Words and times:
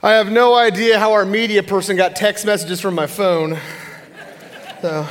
I 0.00 0.12
have 0.12 0.30
no 0.30 0.54
idea 0.54 0.96
how 0.96 1.14
our 1.14 1.24
media 1.24 1.60
person 1.60 1.96
got 1.96 2.14
text 2.14 2.46
messages 2.46 2.80
from 2.80 2.94
my 2.94 3.08
phone. 3.08 3.58
So, 4.80 5.08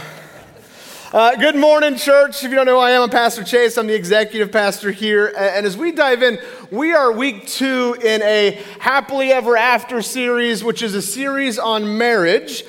uh, 1.12 1.36
good 1.36 1.58
morning, 1.58 1.98
church. 1.98 2.42
If 2.42 2.52
you 2.52 2.56
don't 2.56 2.68
know 2.68 2.76
who 2.76 2.80
I 2.80 2.92
am, 2.92 3.02
I'm 3.02 3.10
Pastor 3.10 3.44
Chase. 3.44 3.78
I'm 3.78 3.88
the 3.88 3.96
executive 3.96 4.50
pastor 4.50 4.92
here. 4.92 5.34
And 5.38 5.66
as 5.66 5.76
we 5.76 5.92
dive 5.92 6.24
in, 6.24 6.40
we 6.72 6.94
are 6.94 7.12
week 7.12 7.48
two 7.48 7.98
in 8.02 8.22
a 8.22 8.64
happily 8.80 9.34
ever 9.34 9.58
after 9.58 10.02
series, 10.02 10.64
which 10.64 10.82
is 10.82 10.96
a 10.96 11.02
series 11.02 11.60
on 11.60 11.98
marriage. 11.98 12.64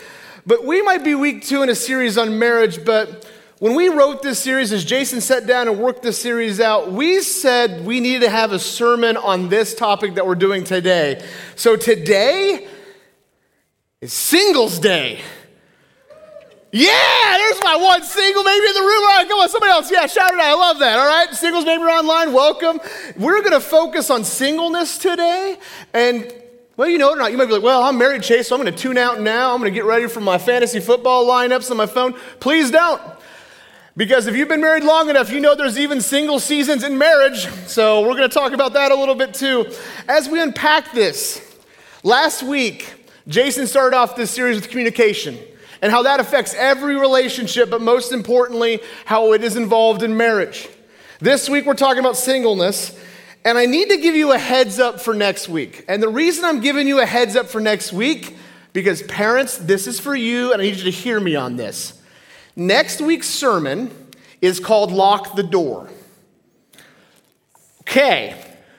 But 0.45 0.65
we 0.65 0.83
might 0.83 1.05
be 1.05 1.15
week 1.15 1.45
two 1.45 1.63
in 1.63 1.69
a 1.69 1.77
series 1.77 2.19
on 2.19 2.37
marriage, 2.37 2.85
but 2.85 3.31
when 3.61 3.75
we 3.75 3.89
wrote 3.89 4.23
this 4.23 4.39
series, 4.39 4.73
as 4.73 4.85
Jason 4.85 5.21
sat 5.21 5.47
down 5.47 5.67
and 5.67 5.81
worked 5.81 6.03
this 6.03 6.21
series 6.21 6.61
out, 6.61 6.93
we 6.93 7.21
said 7.23 7.85
we 7.85 7.99
needed 7.99 8.21
to 8.21 8.31
have 8.31 8.53
a 8.53 8.59
sermon 8.59 9.17
on 9.17 9.49
this 9.49 9.75
topic 9.75 10.15
that 10.15 10.27
we're 10.27 10.37
doing 10.37 10.63
today. 10.63 11.27
So 11.57 11.75
today 11.75 12.69
is 14.01 14.13
Singles 14.13 14.79
Day. 14.79 15.21
Yeah, 16.71 17.37
there's 17.37 17.61
my 17.65 17.77
one 17.77 18.03
single 18.05 18.45
maybe 18.45 18.67
in 18.67 18.75
the 18.75 18.81
room. 18.81 19.03
All 19.03 19.17
right, 19.17 19.27
come 19.29 19.41
on, 19.41 19.49
somebody 19.49 19.73
else. 19.73 19.91
Yeah, 19.91 20.07
shout 20.07 20.33
it 20.35 20.39
out. 20.39 20.47
I 20.47 20.55
love 20.55 20.79
that. 20.79 20.99
All 20.99 21.07
right, 21.07 21.35
singles 21.35 21.65
maybe 21.65 21.83
online, 21.83 22.33
welcome. 22.33 22.79
We're 23.17 23.41
going 23.41 23.53
to 23.53 23.61
focus 23.61 24.11
on 24.11 24.23
singleness 24.23 24.99
today. 24.99 25.59
And, 25.95 26.33
well, 26.77 26.89
you 26.89 26.99
know 26.99 27.09
it 27.09 27.15
or 27.15 27.17
not, 27.17 27.33
you 27.33 27.39
might 27.39 27.47
be 27.47 27.55
like, 27.55 27.63
well, 27.63 27.83
I'm 27.83 27.99
married, 27.99 28.23
Chase, 28.23 28.49
so 28.49 28.55
I'm 28.55 28.63
going 28.63 28.73
to 28.73 28.79
tune 28.79 28.99
out 28.99 29.21
now. 29.21 29.53
I'm 29.53 29.59
going 29.61 29.73
to 29.73 29.75
get 29.75 29.87
ready 29.87 30.07
for 30.07 30.21
my 30.21 30.39
fantasy 30.39 30.79
football 30.79 31.27
lineups 31.27 31.73
on 31.73 31.77
my 31.77 31.87
phone. 31.87 32.15
Please 32.39 32.71
don't. 32.71 33.01
Because 33.99 34.29
if 34.29 34.37
you've 34.37 34.49
been 34.49 34.61
married 34.61 34.85
long 34.85 35.11
enough, 35.11 35.33
you 35.33 35.41
know 35.41 35.57
there's 35.57 35.77
even 35.77 36.01
single 36.01 36.39
seasons 36.39 36.85
in 36.85 36.97
marriage. 36.99 37.49
So 37.67 38.03
we're 38.03 38.15
going 38.15 38.29
to 38.29 38.35
talk 38.35 38.53
about 38.53 38.75
that 38.75 38.93
a 38.93 38.95
little 38.95 39.17
bit 39.17 39.35
too. 39.35 39.75
As 40.07 40.29
we 40.29 40.41
unpack 40.41 40.93
this, 40.93 41.45
last 42.05 42.45
week, 42.45 42.95
Jason 43.27 43.67
started 43.67 43.97
off 43.97 44.15
this 44.15 44.31
series 44.31 44.55
with 44.55 44.71
communication 44.71 45.37
and 45.83 45.91
how 45.91 46.05
that 46.05 46.21
affects 46.21 46.55
every 46.55 46.95
relationship, 46.95 47.71
but 47.71 47.83
most 47.83 48.13
importantly, 48.13 48.81
how 49.05 49.33
it 49.33 49.43
is 49.43 49.57
involved 49.57 50.05
in 50.05 50.17
marriage. 50.17 50.69
This 51.19 51.49
week, 51.49 51.67
we're 51.67 51.75
talking 51.75 51.99
about 51.99 52.17
singleness. 52.17 52.97
And 53.45 53.59
I 53.59 53.67
need 53.67 53.89
to 53.89 53.97
give 53.97 54.15
you 54.15 54.31
a 54.31 54.39
heads 54.39 54.79
up 54.79 55.01
for 55.01 55.13
next 55.13 55.49
week. 55.49 55.85
And 55.89 56.01
the 56.01 56.09
reason 56.09 56.45
I'm 56.45 56.61
giving 56.61 56.87
you 56.87 57.01
a 57.01 57.07
heads 57.07 57.35
up 57.35 57.47
for 57.47 57.61
next 57.61 57.93
week, 57.93 58.37
because 58.73 59.03
parents, 59.03 59.59
this 59.59 59.89
is 59.89 59.99
for 59.99 60.15
you, 60.15 60.53
and 60.53 60.63
I 60.63 60.67
need 60.67 60.77
you 60.77 60.85
to 60.85 60.91
hear 60.91 61.19
me 61.19 61.35
on 61.35 61.57
this. 61.57 61.98
Next 62.59 63.01
week's 63.01 63.29
sermon 63.29 63.89
is 64.43 64.59
called 64.59 64.91
Lock 64.91 65.37
the 65.37 65.45
Door. 65.45 65.91
Okay, 67.83 68.35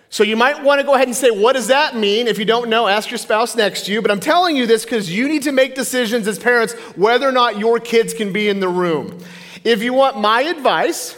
so 0.09 0.21
you 0.21 0.35
might 0.35 0.61
want 0.61 0.81
to 0.81 0.85
go 0.85 0.95
ahead 0.95 1.07
and 1.07 1.15
say, 1.15 1.31
what 1.31 1.53
does 1.53 1.67
that 1.67 1.95
mean? 1.95 2.27
If 2.27 2.37
you 2.37 2.43
don't 2.43 2.69
know, 2.69 2.87
ask 2.87 3.09
your 3.09 3.17
spouse 3.17 3.55
next 3.55 3.85
to 3.85 3.93
you. 3.93 4.01
But 4.01 4.11
I'm 4.11 4.19
telling 4.19 4.57
you 4.57 4.67
this 4.67 4.83
because 4.83 5.09
you 5.09 5.29
need 5.29 5.43
to 5.43 5.53
make 5.53 5.75
decisions 5.75 6.27
as 6.27 6.37
parents 6.37 6.73
whether 6.97 7.27
or 7.27 7.31
not 7.31 7.57
your 7.57 7.79
kids 7.79 8.13
can 8.13 8.33
be 8.33 8.49
in 8.49 8.59
the 8.59 8.67
room. 8.67 9.17
If 9.63 9.81
you 9.81 9.93
want 9.93 10.19
my 10.19 10.41
advice, 10.41 11.17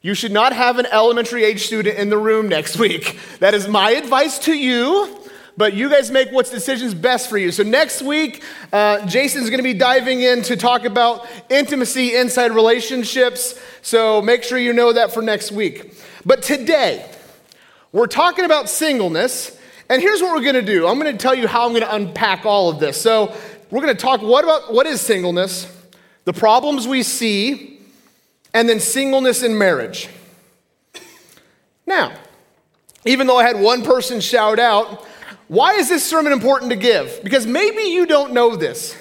you 0.00 0.14
should 0.14 0.32
not 0.32 0.54
have 0.54 0.78
an 0.78 0.86
elementary 0.86 1.44
age 1.44 1.66
student 1.66 1.98
in 1.98 2.08
the 2.08 2.16
room 2.16 2.48
next 2.48 2.78
week. 2.78 3.18
That 3.40 3.52
is 3.52 3.68
my 3.68 3.90
advice 3.90 4.38
to 4.40 4.54
you 4.54 5.23
but 5.56 5.74
you 5.74 5.88
guys 5.88 6.10
make 6.10 6.30
what's 6.32 6.50
decisions 6.50 6.94
best 6.94 7.28
for 7.28 7.38
you. 7.38 7.52
So 7.52 7.62
next 7.62 8.02
week, 8.02 8.42
uh, 8.72 9.06
Jason's 9.06 9.50
going 9.50 9.58
to 9.58 9.64
be 9.64 9.74
diving 9.74 10.20
in 10.20 10.42
to 10.42 10.56
talk 10.56 10.84
about 10.84 11.26
intimacy 11.48 12.16
inside 12.16 12.52
relationships. 12.52 13.58
So 13.82 14.20
make 14.20 14.42
sure 14.42 14.58
you 14.58 14.72
know 14.72 14.92
that 14.92 15.12
for 15.12 15.22
next 15.22 15.52
week. 15.52 15.94
But 16.26 16.42
today, 16.42 17.08
we're 17.92 18.08
talking 18.08 18.44
about 18.44 18.68
singleness. 18.68 19.56
And 19.88 20.02
here's 20.02 20.20
what 20.20 20.34
we're 20.34 20.42
going 20.42 20.54
to 20.54 20.62
do. 20.62 20.88
I'm 20.88 20.98
going 20.98 21.12
to 21.12 21.18
tell 21.18 21.34
you 21.34 21.46
how 21.46 21.66
I'm 21.66 21.70
going 21.70 21.82
to 21.82 21.94
unpack 21.94 22.44
all 22.44 22.68
of 22.68 22.80
this. 22.80 23.00
So 23.00 23.34
we're 23.70 23.82
going 23.82 23.94
to 23.94 24.02
talk 24.02 24.22
what 24.22 24.42
about 24.44 24.72
what 24.72 24.86
is 24.86 25.00
singleness, 25.00 25.70
the 26.24 26.32
problems 26.32 26.88
we 26.88 27.02
see, 27.02 27.80
and 28.52 28.68
then 28.68 28.80
singleness 28.80 29.42
in 29.42 29.56
marriage. 29.56 30.08
Now, 31.86 32.12
even 33.04 33.26
though 33.26 33.36
I 33.36 33.44
had 33.44 33.60
one 33.60 33.84
person 33.84 34.20
shout 34.20 34.58
out, 34.58 35.04
why 35.48 35.74
is 35.74 35.88
this 35.88 36.04
sermon 36.04 36.32
important 36.32 36.70
to 36.70 36.76
give? 36.76 37.20
Because 37.22 37.46
maybe 37.46 37.82
you 37.82 38.06
don't 38.06 38.32
know 38.32 38.56
this. 38.56 38.96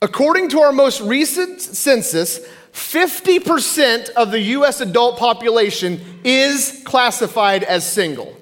According 0.00 0.48
to 0.50 0.60
our 0.60 0.72
most 0.72 1.00
recent 1.00 1.60
census, 1.60 2.40
50% 2.72 4.10
of 4.10 4.30
the 4.30 4.40
US 4.40 4.80
adult 4.80 5.18
population 5.18 6.00
is 6.24 6.82
classified 6.84 7.62
as 7.62 7.90
single. 7.90 8.36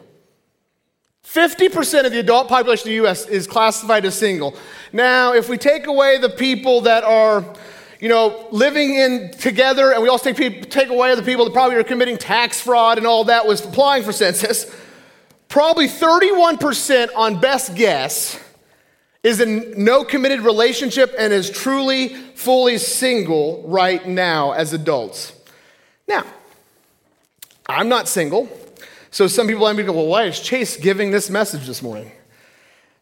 50% 1.24 2.06
of 2.06 2.12
the 2.12 2.18
adult 2.18 2.48
population 2.48 2.88
of 2.88 2.90
the 2.90 3.06
US 3.06 3.26
is 3.26 3.46
classified 3.46 4.04
as 4.04 4.18
single. 4.18 4.56
Now, 4.92 5.32
if 5.32 5.48
we 5.48 5.58
take 5.58 5.86
away 5.86 6.18
the 6.18 6.28
people 6.28 6.80
that 6.82 7.04
are, 7.04 7.44
you 8.00 8.08
know, 8.08 8.48
living 8.50 8.94
in 8.94 9.30
together, 9.32 9.92
and 9.92 10.02
we 10.02 10.08
also 10.08 10.32
take, 10.32 10.70
take 10.70 10.88
away 10.88 11.14
the 11.14 11.22
people 11.22 11.44
that 11.44 11.52
probably 11.52 11.76
are 11.76 11.84
committing 11.84 12.16
tax 12.16 12.60
fraud 12.60 12.98
and 12.98 13.06
all 13.06 13.24
that 13.24 13.46
was 13.46 13.64
applying 13.64 14.02
for 14.02 14.12
census, 14.12 14.74
Probably 15.50 15.88
31% 15.88 17.08
on 17.16 17.40
best 17.40 17.74
guess 17.74 18.38
is 19.24 19.40
in 19.40 19.84
no 19.84 20.04
committed 20.04 20.42
relationship 20.42 21.12
and 21.18 21.32
is 21.32 21.50
truly, 21.50 22.10
fully 22.36 22.78
single 22.78 23.64
right 23.66 24.06
now 24.06 24.52
as 24.52 24.72
adults. 24.72 25.32
Now, 26.06 26.24
I'm 27.66 27.88
not 27.88 28.06
single, 28.06 28.48
so 29.10 29.26
some 29.26 29.48
people 29.48 29.62
might 29.62 29.76
be 29.76 29.82
go, 29.82 29.92
well, 29.92 30.06
why 30.06 30.26
is 30.26 30.38
Chase 30.38 30.76
giving 30.76 31.10
this 31.10 31.28
message 31.28 31.66
this 31.66 31.82
morning? 31.82 32.12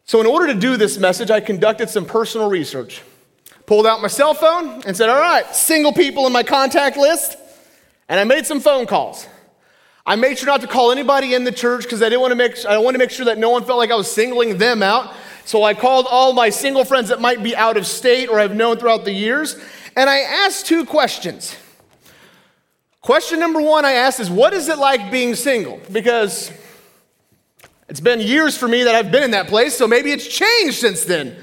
So, 0.05 0.19
in 0.19 0.25
order 0.25 0.51
to 0.51 0.59
do 0.59 0.75
this 0.75 0.97
message, 0.97 1.29
I 1.29 1.41
conducted 1.41 1.87
some 1.91 2.05
personal 2.05 2.49
research. 2.49 3.03
Pulled 3.67 3.85
out 3.85 4.01
my 4.01 4.07
cell 4.07 4.33
phone 4.33 4.81
and 4.87 4.97
said, 4.97 5.07
all 5.07 5.21
right, 5.21 5.45
single 5.55 5.93
people 5.93 6.25
in 6.25 6.33
my 6.33 6.41
contact 6.41 6.97
list, 6.97 7.37
and 8.09 8.19
I 8.19 8.23
made 8.23 8.47
some 8.47 8.59
phone 8.59 8.87
calls. 8.87 9.27
I 10.09 10.15
made 10.15 10.39
sure 10.39 10.47
not 10.47 10.61
to 10.61 10.67
call 10.67 10.91
anybody 10.91 11.35
in 11.35 11.43
the 11.43 11.51
church 11.51 11.83
because 11.83 12.01
I 12.01 12.05
didn't 12.05 12.21
want 12.21 12.31
to 12.31 12.35
make 12.35 12.65
I 12.65 12.79
wanted 12.79 12.97
to 12.97 13.03
make 13.03 13.11
sure 13.11 13.25
that 13.25 13.37
no 13.37 13.51
one 13.51 13.63
felt 13.63 13.77
like 13.77 13.91
I 13.91 13.95
was 13.95 14.11
singling 14.11 14.57
them 14.57 14.81
out. 14.81 15.13
So 15.45 15.63
I 15.63 15.75
called 15.75 16.07
all 16.09 16.33
my 16.33 16.49
single 16.49 16.83
friends 16.83 17.09
that 17.09 17.21
might 17.21 17.43
be 17.43 17.55
out 17.55 17.77
of 17.77 17.85
state 17.85 18.27
or 18.27 18.39
I've 18.39 18.55
known 18.55 18.77
throughout 18.77 19.05
the 19.05 19.11
years, 19.11 19.55
and 19.95 20.09
I 20.09 20.21
asked 20.21 20.65
two 20.65 20.83
questions. 20.83 21.55
Question 23.01 23.39
number 23.39 23.61
one 23.61 23.85
I 23.85 23.91
asked 23.91 24.19
is, 24.19 24.31
What 24.31 24.51
is 24.51 24.67
it 24.67 24.79
like 24.79 25.11
being 25.11 25.35
single? 25.35 25.79
Because 25.91 26.51
it's 27.87 27.99
been 27.99 28.19
years 28.19 28.57
for 28.57 28.67
me 28.67 28.85
that 28.85 28.95
I've 28.95 29.11
been 29.11 29.21
in 29.21 29.31
that 29.31 29.47
place, 29.47 29.77
so 29.77 29.87
maybe 29.87 30.11
it's 30.11 30.27
changed 30.27 30.79
since 30.79 31.05
then. 31.05 31.37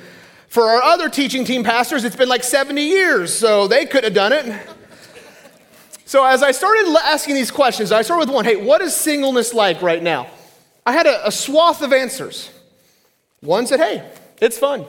For 0.49 0.65
our 0.65 0.83
other 0.83 1.09
teaching 1.09 1.45
team 1.45 1.63
pastors, 1.63 2.03
it's 2.03 2.17
been 2.17 2.29
like 2.29 2.43
70 2.43 2.83
years, 2.83 3.33
so 3.33 3.69
they 3.69 3.87
could 3.87 4.03
have 4.03 4.15
done 4.15 4.33
it. 4.33 4.76
So, 6.07 6.25
as 6.25 6.41
I 6.41 6.53
started 6.53 6.87
asking 7.05 7.35
these 7.35 7.51
questions, 7.51 7.91
I 7.91 8.03
started 8.03 8.27
with 8.29 8.35
one 8.35 8.45
hey, 8.45 8.55
what 8.57 8.81
is 8.81 8.95
singleness 8.95 9.53
like 9.53 9.83
right 9.83 10.01
now? 10.01 10.29
I 10.87 10.93
had 10.93 11.07
a, 11.07 11.27
a 11.27 11.33
swath 11.33 11.83
of 11.83 11.93
answers. 11.93 12.49
One 13.41 13.67
said, 13.67 13.81
hey, 13.81 14.09
it's 14.41 14.57
fun. 14.57 14.87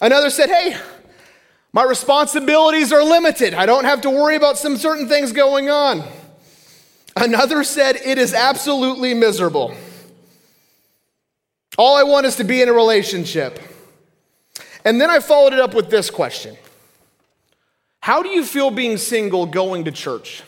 Another 0.00 0.30
said, 0.30 0.48
hey, 0.48 0.78
my 1.74 1.84
responsibilities 1.84 2.90
are 2.90 3.04
limited. 3.04 3.52
I 3.52 3.66
don't 3.66 3.84
have 3.84 4.00
to 4.00 4.10
worry 4.10 4.34
about 4.34 4.56
some 4.56 4.78
certain 4.78 5.08
things 5.08 5.30
going 5.32 5.68
on. 5.68 6.02
Another 7.14 7.62
said, 7.62 7.96
it 7.96 8.16
is 8.16 8.32
absolutely 8.32 9.12
miserable. 9.12 9.74
All 11.76 11.96
I 11.96 12.02
want 12.02 12.24
is 12.24 12.36
to 12.36 12.44
be 12.44 12.62
in 12.62 12.70
a 12.70 12.72
relationship. 12.72 13.60
And 14.86 14.98
then 14.98 15.10
I 15.10 15.20
followed 15.20 15.52
it 15.52 15.60
up 15.60 15.74
with 15.74 15.90
this 15.90 16.10
question 16.10 16.56
how 18.02 18.20
do 18.20 18.30
you 18.30 18.44
feel 18.44 18.72
being 18.72 18.96
single 18.96 19.46
going 19.46 19.84
to 19.84 19.92
church? 19.92 20.42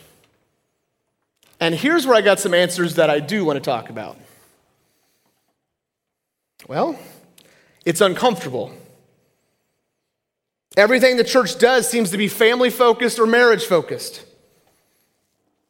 And 1.61 1.73
here's 1.73 2.05
where 2.05 2.13
I 2.13 2.19
got 2.19 2.37
some 2.37 2.53
answers 2.53 2.95
that 2.95 3.09
I 3.09 3.21
do 3.21 3.45
want 3.45 3.55
to 3.55 3.61
talk 3.61 3.89
about. 3.89 4.17
Well, 6.67 6.99
it's 7.85 8.01
uncomfortable. 8.01 8.73
Everything 10.75 11.15
the 11.15 11.23
church 11.23 11.57
does 11.57 11.89
seems 11.89 12.11
to 12.11 12.17
be 12.17 12.27
family 12.27 12.69
focused 12.69 13.19
or 13.19 13.25
marriage 13.25 13.63
focused. 13.63 14.25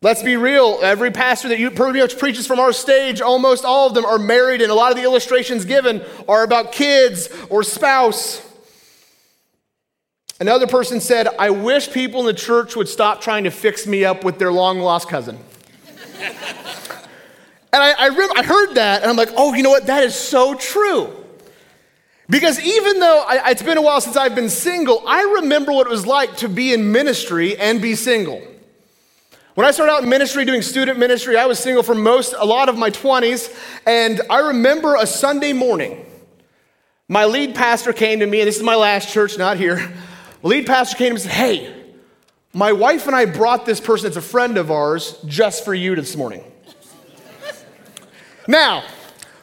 Let's 0.02 0.24
be 0.24 0.38
real. 0.38 0.80
Every 0.82 1.12
pastor 1.12 1.50
that 1.50 1.60
you 1.60 1.70
pretty 1.70 2.00
much 2.00 2.18
preaches 2.18 2.48
from 2.48 2.60
our 2.60 2.74
stage, 2.74 3.22
almost 3.22 3.64
all 3.64 3.86
of 3.86 3.94
them 3.94 4.06
are 4.06 4.18
married, 4.18 4.64
and 4.64 4.72
a 4.72 4.76
lot 4.76 4.90
of 4.90 4.98
the 4.98 5.04
illustrations 5.04 5.66
given 5.66 6.04
are 6.28 6.44
about 6.44 6.72
kids 6.72 7.30
or 7.52 7.62
spouse. 7.62 8.42
Another 10.40 10.68
person 10.68 11.00
said, 11.00 11.28
I 11.40 11.50
wish 11.50 11.92
people 11.92 12.20
in 12.20 12.26
the 12.26 12.34
church 12.34 12.76
would 12.76 12.90
stop 12.90 13.22
trying 13.22 13.46
to 13.46 13.52
fix 13.52 13.88
me 13.88 14.04
up 14.04 14.26
with 14.26 14.38
their 14.38 14.52
long 14.52 14.80
lost 14.80 15.08
cousin. 15.08 15.40
and 16.20 16.36
I, 17.74 17.92
I, 17.92 18.30
I, 18.36 18.44
heard 18.44 18.74
that, 18.74 19.02
and 19.02 19.10
I'm 19.10 19.16
like, 19.16 19.30
oh, 19.38 19.54
you 19.54 19.64
know 19.64 19.70
what? 19.70 19.86
That 19.88 20.04
is 20.04 20.14
so 20.14 20.54
true. 20.56 21.10
Because 22.28 22.60
even 22.60 23.00
though 23.00 23.24
I, 23.26 23.52
it's 23.52 23.64
been 23.64 23.78
a 23.78 23.82
while 23.82 24.02
since 24.02 24.18
I've 24.18 24.36
been 24.36 24.50
single, 24.50 25.04
I 25.08 25.22
remember 25.42 25.72
what 25.72 25.88
it 25.88 25.92
was 25.92 26.06
like 26.06 26.36
to 26.38 26.50
be 26.50 26.74
in 26.74 26.92
ministry 26.92 27.56
and 27.56 27.82
be 27.82 27.96
single. 27.96 28.42
When 29.54 29.66
I 29.66 29.72
started 29.72 29.94
out 29.94 30.04
in 30.04 30.10
ministry, 30.10 30.44
doing 30.44 30.62
student 30.62 31.00
ministry, 31.00 31.38
I 31.38 31.46
was 31.46 31.60
single 31.60 31.82
for 31.82 31.96
most, 31.96 32.34
a 32.38 32.46
lot 32.46 32.68
of 32.68 32.78
my 32.78 32.90
20s, 32.90 33.58
and 33.86 34.20
I 34.30 34.40
remember 34.40 34.96
a 34.96 35.08
Sunday 35.08 35.54
morning 35.54 36.06
My 37.08 37.24
lead 37.24 37.56
pastor 37.56 37.94
came 37.94 38.20
to 38.20 38.26
me, 38.26 38.42
and 38.42 38.48
this 38.48 38.58
is 38.58 38.64
my 38.64 38.76
last 38.76 39.14
church, 39.14 39.38
not 39.38 39.56
here. 39.56 39.94
Lead 40.46 40.68
pastor 40.68 40.96
came 40.96 41.14
and 41.14 41.22
said, 41.22 41.32
Hey, 41.32 41.74
my 42.54 42.72
wife 42.72 43.08
and 43.08 43.16
I 43.16 43.26
brought 43.26 43.66
this 43.66 43.82
person 43.82 44.06
that's 44.06 44.16
a 44.16 44.22
friend 44.22 44.58
of 44.58 44.70
ours 44.70 45.18
just 45.26 45.66
for 45.66 45.74
you 45.74 45.96
this 45.96 46.16
morning. 46.16 46.44
now, 48.48 48.84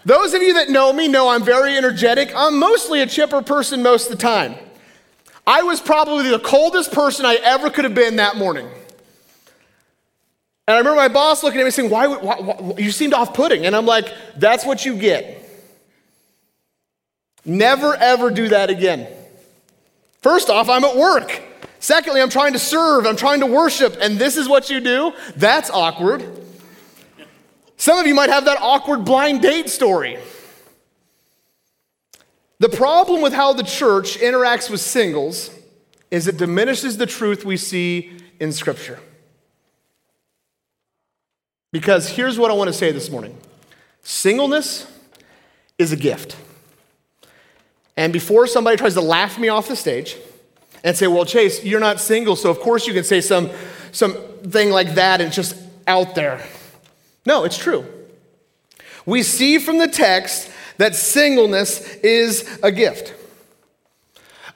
those 0.04 0.32
of 0.32 0.42
you 0.42 0.54
that 0.54 0.70
know 0.70 0.92
me 0.92 1.08
know 1.08 1.28
I'm 1.28 1.42
very 1.42 1.76
energetic. 1.76 2.32
I'm 2.36 2.56
mostly 2.56 3.02
a 3.02 3.06
chipper 3.06 3.42
person 3.42 3.82
most 3.82 4.10
of 4.10 4.16
the 4.16 4.22
time. 4.22 4.54
I 5.44 5.64
was 5.64 5.80
probably 5.80 6.30
the 6.30 6.38
coldest 6.38 6.92
person 6.92 7.26
I 7.26 7.34
ever 7.42 7.68
could 7.68 7.82
have 7.84 7.96
been 7.96 8.16
that 8.16 8.36
morning. 8.36 8.68
And 10.68 10.76
I 10.76 10.78
remember 10.78 10.96
my 10.96 11.08
boss 11.08 11.42
looking 11.42 11.60
at 11.60 11.64
me 11.64 11.72
saying, 11.72 11.90
why, 11.90 12.06
why, 12.06 12.36
why 12.36 12.74
you 12.78 12.92
seemed 12.92 13.12
off 13.12 13.34
putting. 13.34 13.66
And 13.66 13.74
I'm 13.74 13.86
like, 13.86 14.06
that's 14.36 14.64
what 14.64 14.84
you 14.84 14.96
get. 14.96 15.40
Never 17.44 17.96
ever 17.96 18.30
do 18.30 18.48
that 18.50 18.70
again. 18.70 19.08
First 20.22 20.48
off, 20.48 20.68
I'm 20.68 20.84
at 20.84 20.96
work. 20.96 21.42
Secondly, 21.80 22.22
I'm 22.22 22.30
trying 22.30 22.52
to 22.52 22.58
serve, 22.60 23.06
I'm 23.06 23.16
trying 23.16 23.40
to 23.40 23.46
worship, 23.46 23.96
and 24.00 24.18
this 24.18 24.36
is 24.36 24.48
what 24.48 24.70
you 24.70 24.80
do? 24.80 25.12
That's 25.34 25.68
awkward. 25.68 26.24
Some 27.76 27.98
of 27.98 28.06
you 28.06 28.14
might 28.14 28.30
have 28.30 28.44
that 28.44 28.58
awkward 28.60 29.04
blind 29.04 29.42
date 29.42 29.68
story. 29.68 30.18
The 32.60 32.68
problem 32.68 33.20
with 33.20 33.32
how 33.32 33.52
the 33.52 33.64
church 33.64 34.16
interacts 34.18 34.70
with 34.70 34.80
singles 34.80 35.50
is 36.12 36.28
it 36.28 36.36
diminishes 36.36 36.96
the 36.96 37.06
truth 37.06 37.44
we 37.44 37.56
see 37.56 38.16
in 38.38 38.52
Scripture. 38.52 39.00
Because 41.72 42.10
here's 42.10 42.38
what 42.38 42.52
I 42.52 42.54
want 42.54 42.68
to 42.68 42.72
say 42.72 42.92
this 42.92 43.10
morning 43.10 43.36
singleness 44.04 44.86
is 45.78 45.90
a 45.90 45.96
gift. 45.96 46.36
And 47.96 48.12
before 48.12 48.46
somebody 48.46 48.76
tries 48.76 48.94
to 48.94 49.00
laugh 49.00 49.38
me 49.38 49.48
off 49.48 49.68
the 49.68 49.76
stage 49.76 50.16
and 50.84 50.96
say, 50.96 51.06
well, 51.06 51.24
Chase, 51.24 51.64
you're 51.64 51.80
not 51.80 52.00
single, 52.00 52.36
so 52.36 52.50
of 52.50 52.60
course 52.60 52.86
you 52.86 52.94
can 52.94 53.04
say 53.04 53.20
some, 53.20 53.50
something 53.92 54.70
like 54.70 54.94
that 54.94 55.20
and 55.20 55.32
just 55.32 55.56
out 55.86 56.14
there. 56.14 56.44
No, 57.26 57.44
it's 57.44 57.58
true. 57.58 57.84
We 59.04 59.22
see 59.22 59.58
from 59.58 59.78
the 59.78 59.88
text 59.88 60.50
that 60.78 60.94
singleness 60.94 61.96
is 61.96 62.58
a 62.62 62.72
gift. 62.72 63.14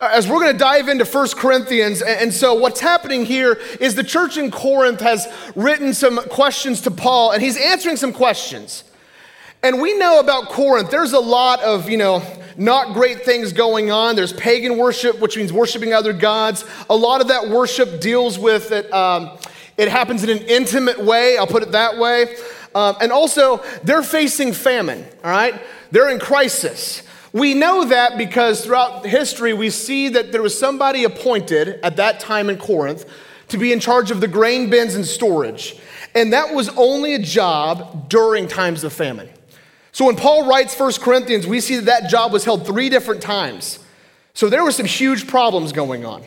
As 0.01 0.29
we're 0.29 0.41
going 0.41 0.53
to 0.53 0.59
dive 0.59 0.89
into 0.89 1.05
1 1.05 1.29
Corinthians, 1.37 2.03
and 2.03 2.33
so 2.33 2.55
what's 2.55 2.81
happening 2.81 3.25
here 3.25 3.55
is 3.81 3.95
the 3.95 4.05
church 4.05 4.37
in 4.37 4.51
Corinth 4.51 5.01
has 5.01 5.27
written 5.55 5.95
some 5.95 6.19
questions 6.29 6.83
to 6.83 6.91
Paul, 6.91 7.33
and 7.33 7.43
he's 7.43 7.57
answering 7.57 7.97
some 7.97 8.13
questions. 8.13 8.85
And 9.63 9.81
we 9.81 9.99
know 9.99 10.21
about 10.21 10.49
Corinth, 10.49 10.91
there's 10.91 11.13
a 11.13 11.21
lot 11.21 11.61
of, 11.63 11.89
you 11.89 11.97
know, 11.97 12.23
not 12.57 12.95
great 12.95 13.23
things 13.23 13.53
going 13.53 13.91
on. 13.91 14.17
There's 14.17 14.33
pagan 14.33 14.79
worship, 14.79 15.21
which 15.21 15.37
means 15.37 15.53
worshiping 15.53 15.93
other 15.93 16.13
gods. 16.13 16.65
A 16.89 16.97
lot 16.97 17.21
of 17.21 17.29
that 17.29 17.49
worship 17.49 18.01
deals 18.01 18.39
with 18.39 18.73
it, 18.73 18.93
um, 18.93 19.39
it 19.77 19.89
happens 19.89 20.25
in 20.25 20.31
an 20.31 20.39
intimate 20.45 21.03
way, 21.03 21.37
I'll 21.37 21.47
put 21.47 21.63
it 21.63 21.73
that 21.73 21.99
way. 21.99 22.37
Um, 22.75 22.97
and 23.01 23.11
also, 23.13 23.63
they're 23.85 24.03
facing 24.03 24.53
famine, 24.53 25.05
all 25.25 25.31
right? 25.31 25.61
They're 25.91 26.11
in 26.11 26.19
crisis. 26.19 27.03
We 27.33 27.55
know 27.55 27.87
that 27.87 28.17
because 28.17 28.65
throughout 28.65 29.07
history, 29.07 29.53
we 29.53 29.71
see 29.71 30.09
that 30.11 30.33
there 30.33 30.43
was 30.43 30.59
somebody 30.59 31.05
appointed 31.05 31.81
at 31.83 31.97
that 31.97 32.21
time 32.21 32.49
in 32.49 32.59
Corinth 32.59 33.05
to 33.49 33.59
be 33.59 33.73
in 33.73 33.81
charge 33.81 34.11
of 34.11 34.21
the 34.21 34.29
grain 34.29 34.71
bins 34.71 34.95
and 34.95 35.07
storage. 35.07 35.79
And 36.15 36.33
that 36.33 36.55
was 36.55 36.69
only 36.71 37.15
a 37.15 37.19
job 37.19 38.09
during 38.09 38.49
times 38.49 38.85
of 38.85 38.93
famine. 38.93 39.29
So 39.97 40.05
when 40.05 40.17
Paul 40.17 40.47
writes 40.47 40.79
1 40.79 40.93
Corinthians, 41.01 41.47
we 41.47 41.59
see 41.59 41.77
that 41.77 41.87
that 41.87 42.11
job 42.11 42.31
was 42.31 42.45
held 42.45 42.67
three 42.67 42.91
different 42.91 43.23
times. 43.23 43.79
So 44.35 44.51
there 44.51 44.63
were 44.63 44.71
some 44.71 44.85
huge 44.85 45.27
problems 45.27 45.73
going 45.73 46.05
on. 46.05 46.23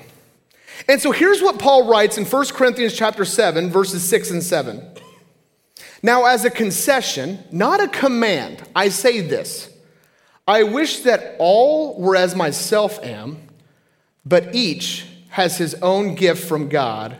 And 0.88 1.00
so 1.00 1.12
here's 1.12 1.40
what 1.40 1.60
Paul 1.60 1.88
writes 1.88 2.18
in 2.18 2.26
1 2.26 2.48
Corinthians 2.48 2.96
chapter 2.96 3.26
7 3.26 3.70
verses 3.70 4.04
6 4.10 4.32
and 4.32 4.42
7. 4.42 4.82
Now 6.02 6.26
as 6.26 6.46
a 6.46 6.50
concession, 6.50 7.44
not 7.52 7.80
a 7.80 7.88
command, 7.88 8.64
I 8.76 8.90
say 8.90 9.22
this. 9.22 9.72
I 10.48 10.64
wish 10.64 11.02
that 11.02 11.36
all 11.38 11.96
were 12.02 12.16
as 12.16 12.36
myself 12.36 12.98
am, 13.04 13.38
but 14.26 14.56
each 14.56 15.06
has 15.30 15.60
his 15.60 15.76
own 15.76 16.16
gift 16.16 16.44
from 16.44 16.70
God, 16.70 17.20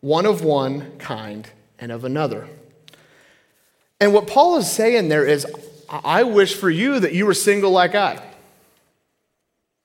one 0.00 0.24
of 0.24 0.42
one 0.42 0.96
kind 0.96 1.46
and 1.78 1.92
of 1.92 2.06
another. 2.06 2.48
And 4.00 4.12
what 4.12 4.26
Paul 4.26 4.58
is 4.58 4.70
saying 4.70 5.08
there 5.08 5.24
is, 5.24 5.46
I 5.88 6.22
wish 6.22 6.54
for 6.54 6.68
you 6.68 7.00
that 7.00 7.12
you 7.12 7.26
were 7.26 7.34
single 7.34 7.70
like 7.70 7.94
I. 7.94 8.22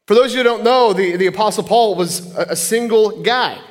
For 0.08 0.16
those 0.16 0.32
of 0.32 0.32
you 0.32 0.38
who 0.40 0.44
don't 0.44 0.64
know, 0.64 0.94
the, 0.94 1.16
the 1.16 1.28
Apostle 1.28 1.64
Paul 1.64 1.96
was 1.96 2.36
a, 2.36 2.48
a 2.50 2.56
single 2.56 3.22
guy. 3.22 3.62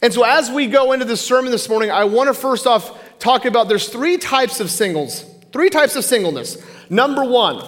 And 0.00 0.12
so 0.12 0.24
as 0.24 0.50
we 0.50 0.66
go 0.66 0.92
into 0.92 1.04
this 1.04 1.20
sermon 1.20 1.52
this 1.52 1.68
morning, 1.68 1.90
I 1.90 2.04
want 2.04 2.28
to 2.28 2.34
first 2.34 2.66
off 2.66 3.18
talk 3.18 3.44
about 3.44 3.68
there's 3.68 3.88
three 3.88 4.16
types 4.16 4.58
of 4.58 4.70
singles, 4.70 5.24
three 5.52 5.70
types 5.70 5.94
of 5.94 6.04
singleness. 6.04 6.56
Number 6.90 7.24
one, 7.24 7.62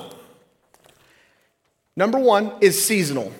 number 1.97 2.19
one 2.19 2.53
is 2.61 2.83
seasonal. 2.85 3.33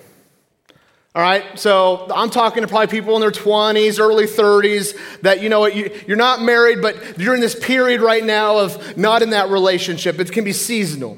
All 1.15 1.21
right, 1.21 1.57
so 1.57 2.07
I'm 2.13 2.29
talking 2.29 2.61
to 2.61 2.67
probably 2.67 2.87
people 2.87 3.15
in 3.15 3.21
their 3.21 3.31
20s, 3.31 4.01
early 4.01 4.25
30s 4.25 5.21
that, 5.21 5.41
you 5.41 5.47
know, 5.47 5.65
you, 5.65 5.89
you're 6.05 6.17
not 6.17 6.41
married, 6.41 6.81
but 6.81 7.17
you're 7.17 7.33
in 7.33 7.39
this 7.39 7.57
period 7.57 8.01
right 8.01 8.21
now 8.21 8.57
of 8.57 8.97
not 8.97 9.21
in 9.21 9.29
that 9.29 9.49
relationship. 9.49 10.19
It 10.19 10.33
can 10.33 10.43
be 10.43 10.51
seasonal. 10.51 11.17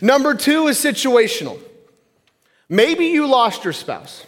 Number 0.00 0.34
two 0.34 0.66
is 0.66 0.78
situational. 0.78 1.60
Maybe 2.68 3.06
you 3.06 3.28
lost 3.28 3.62
your 3.62 3.72
spouse. 3.72 4.26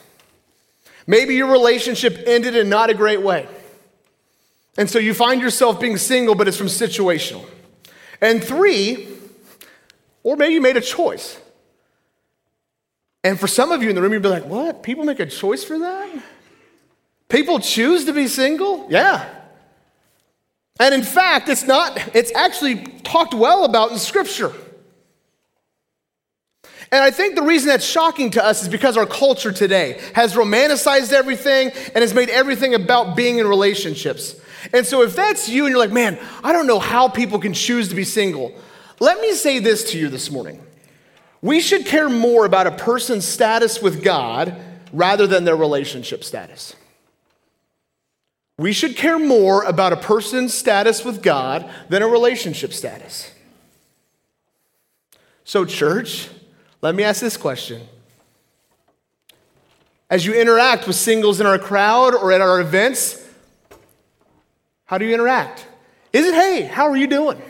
Maybe 1.05 1.35
your 1.35 1.51
relationship 1.51 2.23
ended 2.25 2.55
in 2.55 2.69
not 2.69 2.89
a 2.89 2.95
great 2.95 3.21
way. 3.21 3.49
And 4.77 4.89
so 4.89 5.01
you 5.01 5.15
find 5.15 5.41
yourself 5.41 5.81
being 5.81 5.97
single, 5.97 6.37
but 6.37 6.47
it's 6.47 6.57
from 6.57 6.69
situational. 6.69 7.45
And 8.21 8.43
three, 8.45 9.09
or 10.23 10.37
maybe 10.37 10.55
you 10.55 10.61
made 10.61 10.77
a 10.77 10.81
choice. 10.81 11.41
And 13.29 13.39
for 13.39 13.47
some 13.47 13.73
of 13.73 13.83
you 13.83 13.91
in 13.91 13.95
the 13.95 14.01
room, 14.01 14.15
you'd 14.15 14.23
be 14.23 14.31
like, 14.31 14.47
what? 14.47 14.83
People 14.83 15.05
make 15.05 15.21
a 15.21 15.27
choice 15.27 15.63
for 15.63 15.79
that? 15.81 16.23
People 17.29 17.61
choose 17.61 18.07
to 18.07 18.15
be 18.15 18.27
single? 18.27 18.87
Yeah. 18.89 19.29
And 20.81 20.95
in 20.95 21.03
fact, 21.03 21.51
it's 21.51 21.67
not, 21.67 22.17
it's 22.17 22.35
actually 22.35 22.87
talked 23.03 23.35
well 23.35 23.67
about 23.67 23.93
in 23.93 23.99
Scripture. 23.99 24.51
And 26.91 27.05
I 27.05 27.11
think 27.11 27.35
the 27.35 27.43
reason 27.43 27.69
that's 27.69 27.85
shocking 27.85 28.31
to 28.31 28.43
us 28.43 28.63
is 28.63 28.69
because 28.71 28.97
our 28.97 29.05
culture 29.05 29.53
today 29.53 30.01
has 30.15 30.33
romanticized 30.33 31.13
everything 31.13 31.71
and 31.95 31.97
has 31.97 32.15
made 32.15 32.31
everything 32.31 32.73
about 32.73 33.15
being 33.15 33.37
in 33.37 33.47
relationships. 33.47 34.41
And 34.73 34.87
so 34.87 35.03
if 35.03 35.15
that's 35.15 35.51
you 35.51 35.67
and 35.67 35.73
you're 35.73 35.79
like, 35.79 35.93
man, 35.93 36.19
I 36.43 36.55
don't 36.55 36.67
know 36.67 36.79
how 36.79 37.09
people 37.09 37.39
can 37.39 37.53
choose 37.53 37.91
to 37.91 37.95
be 37.95 38.05
single, 38.05 38.59
let 39.01 39.21
me 39.21 39.35
say 39.35 39.59
this 39.59 39.91
to 39.91 39.99
you 39.99 40.09
this 40.09 40.31
morning. 40.31 40.63
We 41.41 41.61
should 41.61 41.87
care 41.87 42.09
more 42.09 42.45
about 42.45 42.67
a 42.67 42.73
person's 42.73 43.25
status 43.25 43.81
with 43.81 44.03
God 44.03 44.57
rather 44.93 45.27
than 45.27 45.45
their 45.45 45.57
relationship 45.57 46.25
status. 46.25 46.75
We 48.57 48.73
should 48.73 48.97
care 48.97 49.21
more 49.21 49.63
about 49.63 49.93
a 49.93 49.97
person's 49.97 50.53
status 50.53 51.05
with 51.05 51.23
God 51.23 51.71
than 51.89 52.03
a 52.03 52.09
relationship 52.09 52.73
status. 52.73 53.31
So, 55.45 55.65
church, 55.65 56.29
let 56.83 56.95
me 56.95 57.05
ask 57.05 57.21
this 57.21 57.37
question. 57.37 57.87
As 60.11 60.27
you 60.27 60.35
interact 60.35 60.87
with 60.87 60.97
singles 60.97 61.41
in 61.41 61.47
our 61.47 61.59
crowd 61.59 62.15
or 62.15 62.33
at 62.33 62.41
our 62.41 62.61
events, 62.61 63.25
how 64.87 64.99
do 64.99 65.05
you 65.05 65.15
interact? 65.15 65.67
Is 66.13 66.27
it, 66.27 66.35
hey, 66.35 66.63
how 66.63 66.89
are 66.89 66.97
you 66.97 67.07
doing? 67.07 67.41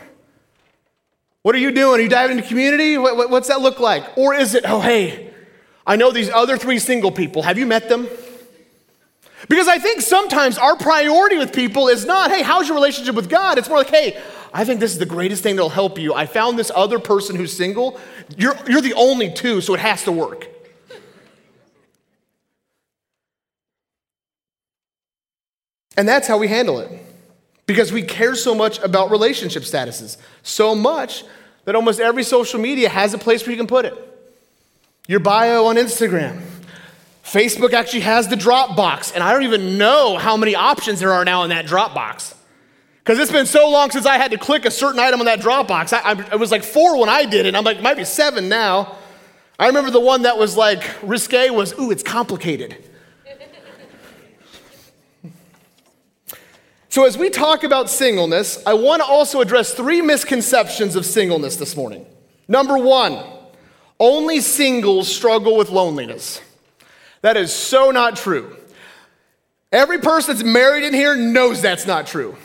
What 1.48 1.54
are 1.54 1.60
you 1.60 1.70
doing? 1.70 1.98
Are 1.98 2.02
you 2.02 2.10
diving 2.10 2.36
into 2.36 2.46
community? 2.46 2.98
What, 2.98 3.16
what, 3.16 3.30
what's 3.30 3.48
that 3.48 3.62
look 3.62 3.80
like? 3.80 4.18
Or 4.18 4.34
is 4.34 4.54
it, 4.54 4.64
oh, 4.66 4.82
hey, 4.82 5.32
I 5.86 5.96
know 5.96 6.12
these 6.12 6.28
other 6.28 6.58
three 6.58 6.78
single 6.78 7.10
people. 7.10 7.40
Have 7.40 7.56
you 7.56 7.64
met 7.64 7.88
them? 7.88 8.06
Because 9.48 9.66
I 9.66 9.78
think 9.78 10.02
sometimes 10.02 10.58
our 10.58 10.76
priority 10.76 11.38
with 11.38 11.54
people 11.54 11.88
is 11.88 12.04
not, 12.04 12.30
hey, 12.30 12.42
how's 12.42 12.68
your 12.68 12.74
relationship 12.74 13.14
with 13.14 13.30
God? 13.30 13.56
It's 13.56 13.66
more 13.66 13.78
like, 13.78 13.88
hey, 13.88 14.20
I 14.52 14.66
think 14.66 14.78
this 14.78 14.92
is 14.92 14.98
the 14.98 15.06
greatest 15.06 15.42
thing 15.42 15.56
that'll 15.56 15.70
help 15.70 15.98
you. 15.98 16.12
I 16.12 16.26
found 16.26 16.58
this 16.58 16.70
other 16.74 16.98
person 16.98 17.34
who's 17.34 17.56
single. 17.56 17.98
You're, 18.36 18.54
you're 18.68 18.82
the 18.82 18.92
only 18.92 19.32
two, 19.32 19.62
so 19.62 19.72
it 19.72 19.80
has 19.80 20.04
to 20.04 20.12
work. 20.12 20.48
And 25.96 26.06
that's 26.06 26.28
how 26.28 26.36
we 26.36 26.48
handle 26.48 26.78
it. 26.80 27.06
Because 27.64 27.90
we 27.90 28.02
care 28.02 28.34
so 28.34 28.54
much 28.54 28.78
about 28.80 29.10
relationship 29.10 29.62
statuses. 29.62 30.18
So 30.42 30.74
much 30.74 31.24
that 31.68 31.74
almost 31.74 32.00
every 32.00 32.22
social 32.22 32.58
media 32.58 32.88
has 32.88 33.12
a 33.12 33.18
place 33.18 33.42
where 33.42 33.50
you 33.50 33.58
can 33.58 33.66
put 33.66 33.84
it. 33.84 33.92
Your 35.06 35.20
bio 35.20 35.66
on 35.66 35.76
Instagram. 35.76 36.40
Facebook 37.22 37.74
actually 37.74 38.00
has 38.00 38.26
the 38.26 38.36
Dropbox, 38.36 39.12
and 39.12 39.22
I 39.22 39.34
don't 39.34 39.42
even 39.42 39.76
know 39.76 40.16
how 40.16 40.38
many 40.38 40.54
options 40.54 41.00
there 41.00 41.12
are 41.12 41.26
now 41.26 41.42
in 41.42 41.50
that 41.50 41.66
Dropbox. 41.66 42.34
Because 43.00 43.18
it's 43.18 43.30
been 43.30 43.44
so 43.44 43.68
long 43.68 43.90
since 43.90 44.06
I 44.06 44.16
had 44.16 44.30
to 44.30 44.38
click 44.38 44.64
a 44.64 44.70
certain 44.70 44.98
item 44.98 45.20
on 45.20 45.26
that 45.26 45.40
Dropbox. 45.40 45.92
I, 45.92 46.12
I, 46.12 46.32
it 46.32 46.40
was 46.40 46.50
like 46.50 46.62
four 46.62 46.98
when 46.98 47.10
I 47.10 47.26
did 47.26 47.44
it. 47.44 47.54
I'm 47.54 47.64
like, 47.64 47.76
it 47.76 47.82
might 47.82 47.98
be 47.98 48.04
seven 48.04 48.48
now. 48.48 48.96
I 49.58 49.66
remember 49.66 49.90
the 49.90 50.00
one 50.00 50.22
that 50.22 50.38
was 50.38 50.56
like 50.56 50.82
risque 51.02 51.50
was, 51.50 51.78
ooh, 51.78 51.90
it's 51.90 52.02
complicated. 52.02 52.82
So, 56.90 57.04
as 57.04 57.18
we 57.18 57.28
talk 57.28 57.64
about 57.64 57.90
singleness, 57.90 58.62
I 58.66 58.72
want 58.74 59.02
to 59.02 59.06
also 59.06 59.42
address 59.42 59.74
three 59.74 60.00
misconceptions 60.00 60.96
of 60.96 61.04
singleness 61.04 61.56
this 61.56 61.76
morning. 61.76 62.06
Number 62.48 62.78
one, 62.78 63.22
only 64.00 64.40
singles 64.40 65.14
struggle 65.14 65.56
with 65.56 65.68
loneliness. 65.68 66.40
That 67.20 67.36
is 67.36 67.52
so 67.52 67.90
not 67.90 68.16
true. 68.16 68.56
Every 69.70 69.98
person 69.98 70.34
that's 70.34 70.46
married 70.46 70.84
in 70.84 70.94
here 70.94 71.14
knows 71.14 71.60
that's 71.60 71.86
not 71.86 72.06
true. 72.06 72.36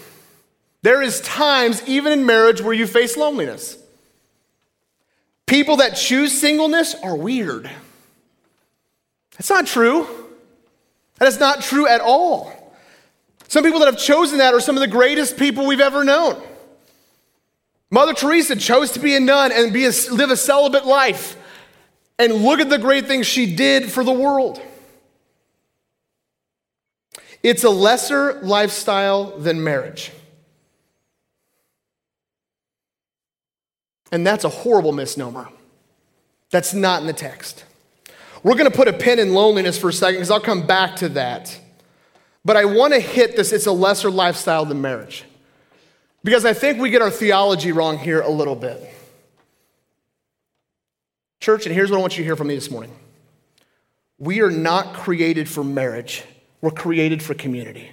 There 0.82 1.02
is 1.02 1.22
times, 1.22 1.82
even 1.88 2.12
in 2.12 2.26
marriage, 2.26 2.60
where 2.60 2.74
you 2.74 2.86
face 2.86 3.16
loneliness. 3.16 3.78
People 5.46 5.78
that 5.78 5.92
choose 5.96 6.38
singleness 6.38 6.96
are 6.96 7.16
weird. 7.16 7.70
That's 9.38 9.50
not 9.50 9.68
true. 9.68 10.06
That 11.20 11.30
is 11.30 11.40
not 11.40 11.62
true 11.62 11.88
at 11.88 12.02
all. 12.02 12.52
Some 13.48 13.64
people 13.64 13.80
that 13.80 13.86
have 13.86 14.00
chosen 14.00 14.40
that 14.40 14.54
are 14.54 14.60
some 14.60 14.76
of 14.76 14.82
the 14.82 14.88
greatest 14.88 15.38
people 15.38 15.68
we've 15.68 15.80
ever 15.80 16.04
known. 16.04 16.42
Mother 17.92 18.14
Teresa 18.14 18.56
chose 18.56 18.92
to 18.94 19.00
be 19.00 19.16
a 19.16 19.20
nun 19.20 19.52
and 19.52 19.72
be 19.72 19.86
a, 19.86 19.92
live 20.12 20.32
a 20.32 20.38
celibate 20.38 20.86
life. 20.86 21.38
And 22.18 22.34
look 22.34 22.60
at 22.60 22.70
the 22.70 22.78
great 22.78 23.08
things 23.08 23.28
she 23.28 23.56
did 23.56 23.92
for 23.92 24.04
the 24.04 24.12
world. 24.12 24.62
It's 27.44 27.64
a 27.64 27.70
lesser 27.70 28.40
lifestyle 28.42 29.38
than 29.38 29.64
marriage. 29.64 30.12
And 34.12 34.26
that's 34.26 34.44
a 34.44 34.50
horrible 34.50 34.92
misnomer. 34.92 35.50
That's 36.52 36.74
not 36.74 37.02
in 37.02 37.08
the 37.08 37.14
text. 37.14 37.66
We're 38.44 38.56
going 38.56 38.70
to 38.70 38.76
put 38.76 38.88
a 38.88 38.94
pin 38.94 39.20
in 39.20 39.34
loneliness 39.34 39.78
for 39.78 39.90
a 39.90 39.94
second 39.94 40.16
because 40.16 40.32
I'll 40.32 40.40
come 40.40 40.68
back 40.68 40.96
to 40.98 41.10
that. 41.10 41.60
But 42.46 42.58
I 42.58 42.66
want 42.66 42.94
to 42.94 43.00
hit 43.00 43.36
this 43.36 43.52
it's 43.52 43.68
a 43.68 43.72
lesser 43.72 44.10
lifestyle 44.10 44.66
than 44.66 44.82
marriage. 44.82 45.24
Because 46.24 46.46
I 46.46 46.54
think 46.54 46.80
we 46.80 46.90
get 46.90 47.02
our 47.02 47.12
theology 47.12 47.72
wrong 47.72 47.98
here 47.98 48.22
a 48.22 48.30
little 48.30 48.56
bit. 48.56 48.82
Church, 51.42 51.66
and 51.66 51.76
here's 51.76 51.92
what 51.92 51.98
I 51.98 52.02
want 52.02 52.14
you 52.14 52.24
to 52.24 52.26
hear 52.26 52.38
from 52.38 52.48
me 52.48 52.56
this 52.56 52.72
morning. 52.72 52.94
We 54.18 54.42
are 54.42 54.52
not 54.52 54.94
created 54.94 55.50
for 55.50 55.64
marriage, 55.64 56.24
we're 56.62 56.72
created 56.72 57.22
for 57.22 57.34
community. 57.34 57.92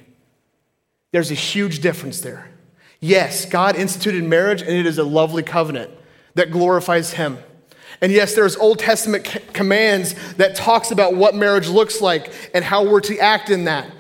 There's 1.12 1.32
a 1.32 1.34
huge 1.34 1.80
difference 1.80 2.20
there. 2.20 2.48
Yes, 3.00 3.46
God 3.46 3.74
instituted 3.74 4.22
marriage, 4.22 4.62
and 4.62 4.70
it 4.70 4.86
is 4.86 4.98
a 4.98 5.04
lovely 5.04 5.42
covenant 5.42 5.90
that 6.34 6.52
glorifies 6.52 7.14
him. 7.14 7.38
And 8.00 8.12
yes, 8.12 8.34
there's 8.34 8.56
Old 8.56 8.78
Testament 8.78 9.24
commands 9.52 10.14
that 10.34 10.54
talks 10.54 10.92
about 10.92 11.16
what 11.16 11.34
marriage 11.34 11.68
looks 11.68 12.00
like 12.00 12.32
and 12.54 12.64
how 12.64 12.88
we're 12.88 13.00
to 13.00 13.18
act 13.18 13.50
in 13.50 13.64
that. 13.64 13.90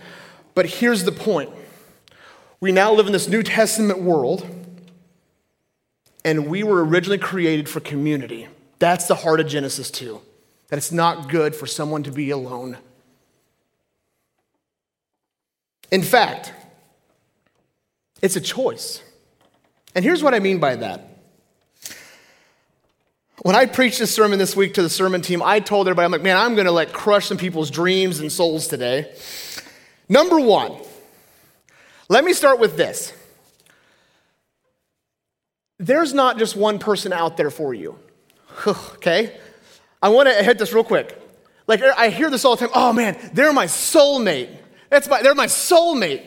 But 0.54 0.66
here's 0.66 1.04
the 1.04 1.12
point. 1.12 1.50
We 2.60 2.72
now 2.72 2.92
live 2.92 3.06
in 3.06 3.12
this 3.12 3.28
New 3.28 3.42
Testament 3.42 4.00
world, 4.00 4.46
and 6.24 6.48
we 6.48 6.62
were 6.62 6.84
originally 6.84 7.18
created 7.18 7.68
for 7.68 7.80
community. 7.80 8.48
That's 8.78 9.06
the 9.06 9.14
heart 9.14 9.40
of 9.40 9.46
Genesis 9.46 9.90
2. 9.90 10.20
That 10.68 10.76
it's 10.76 10.92
not 10.92 11.28
good 11.28 11.54
for 11.54 11.66
someone 11.66 12.02
to 12.02 12.12
be 12.12 12.30
alone. 12.30 12.78
In 15.90 16.02
fact, 16.02 16.52
it's 18.22 18.36
a 18.36 18.40
choice. 18.40 19.02
And 19.94 20.04
here's 20.04 20.22
what 20.22 20.34
I 20.34 20.38
mean 20.38 20.58
by 20.58 20.76
that. 20.76 21.06
When 23.42 23.56
I 23.56 23.64
preached 23.64 23.98
this 23.98 24.14
sermon 24.14 24.38
this 24.38 24.54
week 24.54 24.74
to 24.74 24.82
the 24.82 24.90
sermon 24.90 25.22
team, 25.22 25.42
I 25.42 25.60
told 25.60 25.88
everybody, 25.88 26.04
I'm 26.04 26.12
like, 26.12 26.22
man, 26.22 26.36
I'm 26.36 26.54
gonna 26.54 26.70
like 26.70 26.92
crush 26.92 27.26
some 27.26 27.38
people's 27.38 27.70
dreams 27.70 28.20
and 28.20 28.30
souls 28.30 28.66
today. 28.66 29.10
Number 30.10 30.40
one, 30.40 30.76
let 32.08 32.24
me 32.24 32.32
start 32.32 32.58
with 32.58 32.76
this. 32.76 33.12
There's 35.78 36.12
not 36.12 36.36
just 36.36 36.56
one 36.56 36.80
person 36.80 37.12
out 37.12 37.36
there 37.36 37.48
for 37.48 37.72
you, 37.72 37.96
okay? 38.66 39.38
I 40.02 40.08
wanna 40.08 40.34
hit 40.42 40.58
this 40.58 40.72
real 40.72 40.82
quick. 40.82 41.16
Like, 41.68 41.80
I 41.82 42.08
hear 42.08 42.28
this 42.28 42.44
all 42.44 42.56
the 42.56 42.66
time 42.66 42.74
oh 42.74 42.92
man, 42.92 43.16
they're 43.32 43.52
my 43.52 43.66
soulmate. 43.66 44.50
That's 44.90 45.08
my, 45.08 45.22
they're 45.22 45.36
my 45.36 45.46
soulmate. 45.46 46.26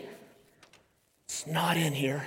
It's 1.25 1.45
not 1.45 1.75
in 1.75 1.91
here. 1.91 2.23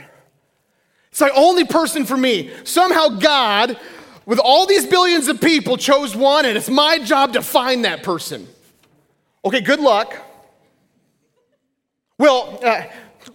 It's 1.08 1.20
the 1.20 1.32
only 1.32 1.64
person 1.64 2.04
for 2.04 2.18
me. 2.18 2.50
Somehow 2.64 3.08
God 3.08 3.80
with 4.26 4.38
all 4.38 4.66
these 4.66 4.86
billions 4.86 5.28
of 5.28 5.40
people, 5.40 5.78
chose 5.78 6.14
one, 6.14 6.44
and 6.44 6.58
it's 6.58 6.68
my 6.68 6.98
job 6.98 7.32
to 7.32 7.40
find 7.40 7.86
that 7.86 8.02
person. 8.02 8.46
Okay, 9.42 9.62
good 9.62 9.80
luck. 9.80 10.14
Well, 12.18 12.58
uh, 12.62 12.84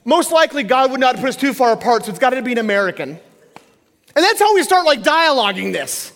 most 0.05 0.31
likely 0.31 0.63
God 0.63 0.91
would 0.91 0.99
not 0.99 1.17
put 1.17 1.29
us 1.29 1.35
too 1.35 1.53
far 1.53 1.71
apart, 1.71 2.05
so 2.05 2.09
it's 2.09 2.19
got 2.19 2.31
to 2.31 2.41
be 2.41 2.53
an 2.53 2.57
American. 2.57 3.09
And 3.09 4.25
that's 4.25 4.39
how 4.39 4.53
we 4.55 4.63
start 4.63 4.85
like 4.85 5.03
dialoguing 5.03 5.71
this. 5.71 6.13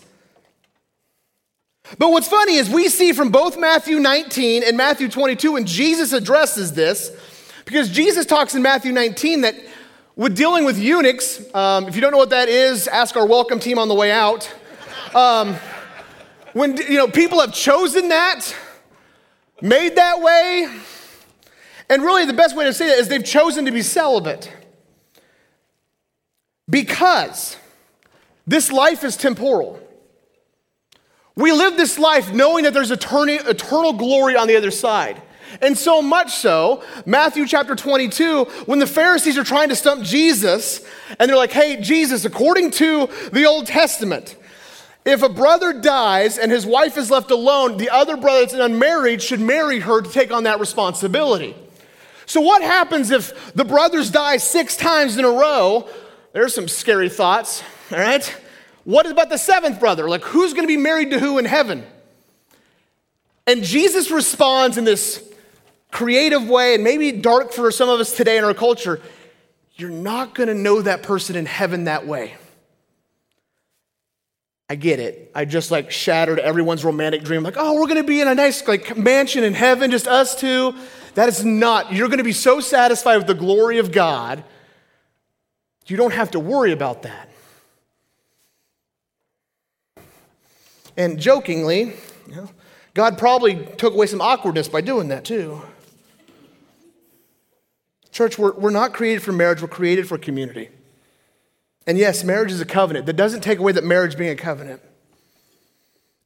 But 1.98 2.10
what's 2.10 2.26
funny 2.26 2.56
is 2.56 2.68
we 2.68 2.88
see 2.88 3.12
from 3.12 3.30
both 3.30 3.56
Matthew 3.56 4.00
19 4.00 4.64
and 4.64 4.76
Matthew 4.76 5.08
22 5.08 5.52
when 5.52 5.66
Jesus 5.66 6.12
addresses 6.12 6.72
this, 6.72 7.12
because 7.64 7.88
Jesus 7.88 8.26
talks 8.26 8.54
in 8.56 8.62
Matthew 8.62 8.90
19 8.92 9.42
that 9.42 9.54
with 10.16 10.36
dealing 10.36 10.64
with 10.64 10.78
eunuchs, 10.78 11.42
um, 11.54 11.86
if 11.86 11.94
you 11.94 12.00
don't 12.00 12.10
know 12.10 12.18
what 12.18 12.30
that 12.30 12.48
is, 12.48 12.88
ask 12.88 13.16
our 13.16 13.26
welcome 13.26 13.60
team 13.60 13.78
on 13.78 13.86
the 13.86 13.94
way 13.94 14.10
out. 14.10 14.52
Um, 15.14 15.54
when 16.54 16.76
you 16.78 16.96
know 16.96 17.06
people 17.06 17.40
have 17.40 17.52
chosen 17.52 18.08
that, 18.08 18.52
made 19.60 19.94
that 19.96 20.20
way, 20.20 20.68
and 21.88 22.02
really 22.02 22.24
the 22.24 22.32
best 22.32 22.56
way 22.56 22.64
to 22.64 22.72
say 22.72 22.86
that 22.86 22.98
is 22.98 23.08
they've 23.08 23.24
chosen 23.24 23.64
to 23.66 23.72
be 23.72 23.82
celibate. 23.82 24.52
Because 26.68 27.56
this 28.46 28.72
life 28.72 29.04
is 29.04 29.16
temporal. 29.16 29.80
We 31.36 31.52
live 31.52 31.76
this 31.76 31.98
life 31.98 32.32
knowing 32.32 32.64
that 32.64 32.72
there's 32.72 32.90
eternal, 32.90 33.36
eternal 33.46 33.92
glory 33.92 34.36
on 34.36 34.48
the 34.48 34.56
other 34.56 34.70
side. 34.70 35.22
And 35.60 35.76
so 35.76 36.02
much 36.02 36.34
so, 36.34 36.82
Matthew 37.04 37.46
chapter 37.46 37.76
22, 37.76 38.44
when 38.66 38.78
the 38.78 38.86
Pharisees 38.86 39.38
are 39.38 39.44
trying 39.44 39.68
to 39.68 39.76
stump 39.76 40.02
Jesus, 40.02 40.80
and 41.18 41.28
they're 41.28 41.36
like, 41.36 41.52
hey, 41.52 41.80
Jesus, 41.80 42.24
according 42.24 42.72
to 42.72 43.08
the 43.32 43.44
Old 43.44 43.66
Testament, 43.66 44.36
if 45.04 45.22
a 45.22 45.28
brother 45.28 45.72
dies 45.72 46.36
and 46.36 46.50
his 46.50 46.66
wife 46.66 46.98
is 46.98 47.10
left 47.10 47.30
alone, 47.30 47.76
the 47.76 47.90
other 47.90 48.16
brother 48.16 48.40
that's 48.40 48.54
unmarried 48.54 49.22
should 49.22 49.40
marry 49.40 49.78
her 49.80 50.02
to 50.02 50.10
take 50.10 50.32
on 50.32 50.44
that 50.44 50.58
responsibility. 50.58 51.54
So, 52.26 52.40
what 52.40 52.60
happens 52.62 53.10
if 53.10 53.54
the 53.54 53.64
brothers 53.64 54.10
die 54.10 54.36
six 54.36 54.76
times 54.76 55.16
in 55.16 55.24
a 55.24 55.30
row? 55.30 55.88
There's 56.32 56.54
some 56.54 56.68
scary 56.68 57.08
thoughts, 57.08 57.62
all 57.90 57.98
right? 57.98 58.36
What 58.84 59.06
about 59.06 59.30
the 59.30 59.38
seventh 59.38 59.80
brother? 59.80 60.08
Like, 60.08 60.22
who's 60.22 60.52
gonna 60.52 60.66
be 60.66 60.76
married 60.76 61.10
to 61.12 61.20
who 61.20 61.38
in 61.38 61.44
heaven? 61.44 61.84
And 63.46 63.62
Jesus 63.62 64.10
responds 64.10 64.76
in 64.76 64.84
this 64.84 65.22
creative 65.92 66.48
way, 66.48 66.74
and 66.74 66.84
maybe 66.84 67.12
dark 67.12 67.52
for 67.52 67.70
some 67.70 67.88
of 67.88 68.00
us 68.00 68.14
today 68.14 68.36
in 68.36 68.44
our 68.44 68.54
culture. 68.54 69.00
You're 69.76 69.90
not 69.90 70.34
gonna 70.34 70.54
know 70.54 70.82
that 70.82 71.02
person 71.04 71.36
in 71.36 71.46
heaven 71.46 71.84
that 71.84 72.06
way. 72.06 72.34
I 74.68 74.74
get 74.74 74.98
it. 74.98 75.30
I 75.32 75.44
just 75.44 75.70
like 75.70 75.92
shattered 75.92 76.40
everyone's 76.40 76.84
romantic 76.84 77.22
dream. 77.22 77.44
Like, 77.44 77.54
oh, 77.56 77.74
we're 77.80 77.86
to 77.94 78.02
be 78.02 78.20
in 78.20 78.26
a 78.26 78.34
nice 78.34 78.66
like 78.66 78.96
mansion 78.96 79.44
in 79.44 79.54
heaven, 79.54 79.92
just 79.92 80.08
us 80.08 80.34
two. 80.34 80.74
That 81.16 81.30
is 81.30 81.42
not. 81.42 81.94
You're 81.94 82.08
going 82.08 82.18
to 82.18 82.24
be 82.24 82.32
so 82.32 82.60
satisfied 82.60 83.16
with 83.16 83.26
the 83.26 83.34
glory 83.34 83.78
of 83.78 83.90
God. 83.90 84.44
You 85.86 85.96
don't 85.96 86.12
have 86.12 86.32
to 86.32 86.38
worry 86.38 86.72
about 86.72 87.02
that. 87.02 87.30
And 90.94 91.18
jokingly, 91.18 91.94
you 92.28 92.36
know, 92.36 92.50
God 92.92 93.16
probably 93.16 93.64
took 93.78 93.94
away 93.94 94.06
some 94.06 94.20
awkwardness 94.20 94.68
by 94.68 94.82
doing 94.82 95.08
that 95.08 95.24
too. 95.24 95.62
Church, 98.12 98.38
we're, 98.38 98.52
we're 98.52 98.70
not 98.70 98.92
created 98.92 99.22
for 99.22 99.32
marriage, 99.32 99.62
we're 99.62 99.68
created 99.68 100.06
for 100.06 100.18
community. 100.18 100.68
And 101.86 101.96
yes, 101.96 102.24
marriage 102.24 102.52
is 102.52 102.60
a 102.60 102.66
covenant. 102.66 103.06
That 103.06 103.16
doesn't 103.16 103.40
take 103.40 103.58
away 103.58 103.72
that 103.72 103.84
marriage 103.84 104.18
being 104.18 104.32
a 104.32 104.36
covenant. 104.36 104.82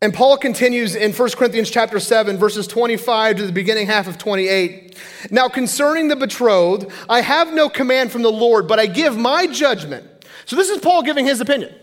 And 0.02 0.14
Paul 0.14 0.38
continues 0.38 0.96
in 0.96 1.12
1 1.12 1.30
Corinthians 1.32 1.70
chapter 1.70 2.00
7 2.00 2.38
verses 2.38 2.66
25 2.66 3.36
to 3.36 3.46
the 3.46 3.52
beginning 3.52 3.86
half 3.86 4.06
of 4.06 4.16
28. 4.16 4.96
Now 5.30 5.48
concerning 5.48 6.08
the 6.08 6.16
betrothed, 6.16 6.90
I 7.06 7.20
have 7.20 7.52
no 7.52 7.68
command 7.68 8.10
from 8.10 8.22
the 8.22 8.32
Lord, 8.32 8.66
but 8.66 8.78
I 8.78 8.86
give 8.86 9.18
my 9.18 9.46
judgment. 9.46 10.06
So 10.46 10.56
this 10.56 10.70
is 10.70 10.80
Paul 10.80 11.02
giving 11.02 11.26
his 11.26 11.42
opinion. 11.42 11.74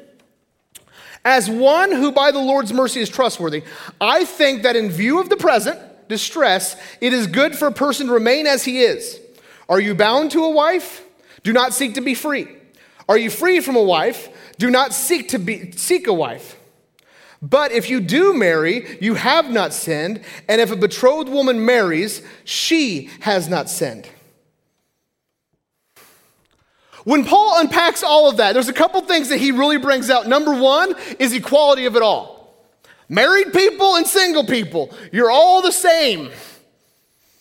As 1.24 1.48
one 1.48 1.92
who 1.92 2.12
by 2.12 2.32
the 2.32 2.40
Lord's 2.40 2.74
mercy 2.74 3.02
is 3.02 3.10
trustworthy, 3.10 3.64
I 4.02 4.26
think 4.26 4.64
that 4.64 4.76
in 4.76 4.90
view 4.90 5.20
of 5.20 5.30
the 5.30 5.38
present 5.38 5.80
distress, 6.08 6.76
it 7.02 7.14
is 7.14 7.28
good 7.28 7.56
for 7.56 7.68
a 7.68 7.72
person 7.72 8.08
to 8.08 8.14
remain 8.14 8.48
as 8.48 8.66
he 8.66 8.82
is. 8.82 9.20
Are 9.70 9.80
you 9.80 9.94
bound 9.94 10.32
to 10.32 10.44
a 10.44 10.50
wife? 10.50 11.04
Do 11.44 11.54
not 11.54 11.72
seek 11.72 11.94
to 11.96 12.02
be 12.02 12.16
free. 12.16 12.48
Are 13.08 13.18
you 13.18 13.30
free 13.30 13.60
from 13.60 13.76
a 13.76 13.84
wife? 13.84 14.30
Do 14.58 14.72
not 14.72 14.92
seek 14.92 15.30
to 15.30 15.38
be, 15.38 15.72
seek 15.74 16.08
a 16.08 16.14
wife. 16.14 16.57
But 17.42 17.72
if 17.72 17.90
you 17.90 18.00
do 18.00 18.34
marry, 18.34 18.98
you 19.00 19.14
have 19.16 19.50
not 19.50 19.74
sinned, 19.74 20.22
and 20.48 20.60
if 20.60 20.72
a 20.72 20.76
betrothed 20.76 21.30
woman 21.30 21.66
marries, 21.66 22.22
she 22.44 23.10
has 23.22 23.48
not 23.48 23.70
sinned. 23.70 24.10
When 27.04 27.24
Paul 27.24 27.62
unpacks 27.62 28.04
all 28.04 28.30
of 28.30 28.38
that, 28.38 28.54
there's 28.54 28.68
a 28.68 28.74
couple 28.74 29.00
things 29.02 29.30
that 29.30 29.38
he 29.38 29.52
really 29.52 29.78
brings 29.78 30.10
out. 30.10 30.28
Number 30.28 30.54
one 30.54 30.94
is 31.20 31.32
equality 31.32 31.86
of 31.86 31.96
it 31.96 32.02
all. 32.02 32.54
Married 33.08 33.54
people 33.54 33.96
and 33.96 34.06
single 34.06 34.44
people, 34.44 34.94
you're 35.14 35.32
all 35.32 35.62
the 35.62 35.72
same. 35.72 36.30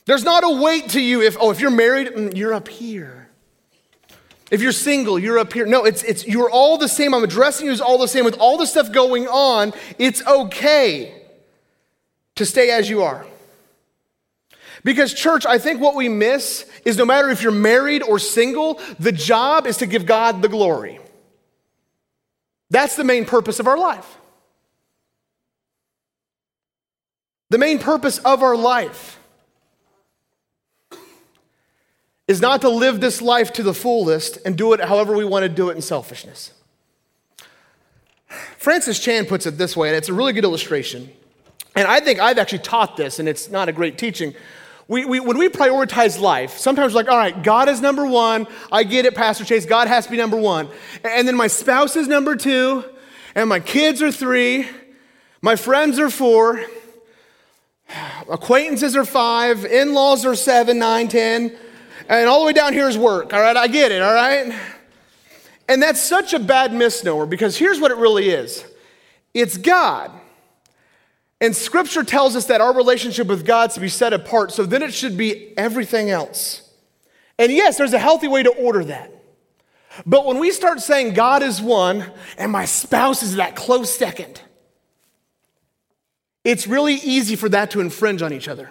There's 0.04 0.22
not 0.22 0.44
a 0.44 0.62
weight 0.62 0.90
to 0.90 1.00
you 1.00 1.20
if, 1.20 1.36
oh, 1.40 1.50
if 1.50 1.60
you're 1.60 1.72
married, 1.72 2.08
mm, 2.08 2.36
you're 2.36 2.54
up 2.54 2.68
here. 2.68 3.25
If 4.50 4.62
you're 4.62 4.72
single, 4.72 5.18
you're 5.18 5.38
up 5.38 5.52
here. 5.52 5.66
No, 5.66 5.84
it's, 5.84 6.02
it's 6.04 6.26
you're 6.26 6.50
all 6.50 6.78
the 6.78 6.88
same. 6.88 7.14
I'm 7.14 7.24
addressing 7.24 7.66
you 7.66 7.72
as 7.72 7.80
all 7.80 7.98
the 7.98 8.06
same. 8.06 8.24
With 8.24 8.38
all 8.38 8.58
the 8.58 8.66
stuff 8.66 8.92
going 8.92 9.26
on, 9.26 9.72
it's 9.98 10.24
okay 10.26 11.22
to 12.36 12.46
stay 12.46 12.70
as 12.70 12.88
you 12.88 13.02
are. 13.02 13.26
Because, 14.84 15.12
church, 15.12 15.46
I 15.46 15.58
think 15.58 15.80
what 15.80 15.96
we 15.96 16.08
miss 16.08 16.64
is 16.84 16.96
no 16.96 17.04
matter 17.04 17.28
if 17.30 17.42
you're 17.42 17.50
married 17.50 18.04
or 18.04 18.20
single, 18.20 18.80
the 19.00 19.10
job 19.10 19.66
is 19.66 19.78
to 19.78 19.86
give 19.86 20.06
God 20.06 20.42
the 20.42 20.48
glory. 20.48 21.00
That's 22.70 22.94
the 22.94 23.02
main 23.02 23.24
purpose 23.24 23.58
of 23.58 23.66
our 23.66 23.78
life. 23.78 24.18
The 27.50 27.58
main 27.58 27.80
purpose 27.80 28.18
of 28.18 28.42
our 28.42 28.56
life 28.56 29.15
is 32.28 32.40
not 32.40 32.60
to 32.62 32.68
live 32.68 33.00
this 33.00 33.22
life 33.22 33.52
to 33.52 33.62
the 33.62 33.74
fullest 33.74 34.38
and 34.44 34.56
do 34.56 34.72
it 34.72 34.80
however 34.80 35.16
we 35.16 35.24
want 35.24 35.44
to 35.44 35.48
do 35.48 35.70
it 35.70 35.76
in 35.76 35.82
selfishness. 35.82 36.52
Francis 38.58 38.98
Chan 38.98 39.26
puts 39.26 39.46
it 39.46 39.58
this 39.58 39.76
way, 39.76 39.88
and 39.88 39.96
it's 39.96 40.08
a 40.08 40.12
really 40.12 40.32
good 40.32 40.44
illustration. 40.44 41.08
And 41.76 41.86
I 41.86 42.00
think 42.00 42.18
I've 42.18 42.38
actually 42.38 42.60
taught 42.60 42.96
this, 42.96 43.18
and 43.18 43.28
it's 43.28 43.48
not 43.48 43.68
a 43.68 43.72
great 43.72 43.96
teaching. 43.96 44.34
We, 44.88 45.04
we, 45.04 45.20
when 45.20 45.38
we 45.38 45.48
prioritize 45.48 46.18
life, 46.20 46.58
sometimes 46.58 46.92
we're 46.92 47.00
like, 47.00 47.08
all 47.08 47.18
right, 47.18 47.42
God 47.42 47.68
is 47.68 47.80
number 47.80 48.06
one. 48.06 48.46
I 48.72 48.82
get 48.82 49.04
it, 49.04 49.14
Pastor 49.14 49.44
Chase. 49.44 49.66
God 49.66 49.88
has 49.88 50.06
to 50.06 50.10
be 50.10 50.16
number 50.16 50.36
one. 50.36 50.68
And 51.04 51.28
then 51.28 51.36
my 51.36 51.46
spouse 51.46 51.96
is 51.96 52.08
number 52.08 52.34
two, 52.34 52.84
and 53.34 53.48
my 53.48 53.60
kids 53.60 54.02
are 54.02 54.10
three, 54.10 54.68
my 55.42 55.54
friends 55.54 55.98
are 55.98 56.10
four, 56.10 56.64
acquaintances 58.30 58.96
are 58.96 59.04
five, 59.04 59.64
in 59.64 59.94
laws 59.94 60.24
are 60.24 60.34
seven, 60.34 60.78
nine, 60.78 61.08
ten. 61.08 61.56
And 62.08 62.28
all 62.28 62.40
the 62.40 62.46
way 62.46 62.52
down 62.52 62.72
here 62.72 62.88
is 62.88 62.96
work, 62.96 63.32
all 63.32 63.40
right? 63.40 63.56
I 63.56 63.66
get 63.66 63.92
it, 63.92 64.00
all 64.02 64.14
right? 64.14 64.54
And 65.68 65.82
that's 65.82 66.00
such 66.00 66.32
a 66.32 66.38
bad 66.38 66.72
misnomer 66.72 67.26
because 67.26 67.56
here's 67.56 67.80
what 67.80 67.90
it 67.90 67.96
really 67.96 68.28
is 68.28 68.64
it's 69.34 69.56
God. 69.56 70.10
And 71.40 71.54
scripture 71.54 72.02
tells 72.02 72.34
us 72.34 72.46
that 72.46 72.62
our 72.62 72.74
relationship 72.74 73.26
with 73.26 73.44
God 73.44 73.68
is 73.68 73.74
to 73.74 73.80
be 73.80 73.88
set 73.88 74.14
apart, 74.14 74.52
so 74.52 74.64
then 74.64 74.82
it 74.82 74.94
should 74.94 75.18
be 75.18 75.56
everything 75.58 76.08
else. 76.08 76.62
And 77.38 77.52
yes, 77.52 77.76
there's 77.76 77.92
a 77.92 77.98
healthy 77.98 78.28
way 78.28 78.42
to 78.42 78.50
order 78.50 78.84
that. 78.84 79.12
But 80.06 80.24
when 80.24 80.38
we 80.38 80.50
start 80.50 80.80
saying 80.80 81.14
God 81.14 81.42
is 81.42 81.60
one 81.60 82.10
and 82.38 82.50
my 82.50 82.64
spouse 82.64 83.22
is 83.22 83.36
that 83.36 83.56
close 83.56 83.94
second, 83.94 84.40
it's 86.44 86.66
really 86.66 86.94
easy 86.94 87.36
for 87.36 87.48
that 87.50 87.70
to 87.72 87.80
infringe 87.80 88.22
on 88.22 88.32
each 88.32 88.48
other. 88.48 88.70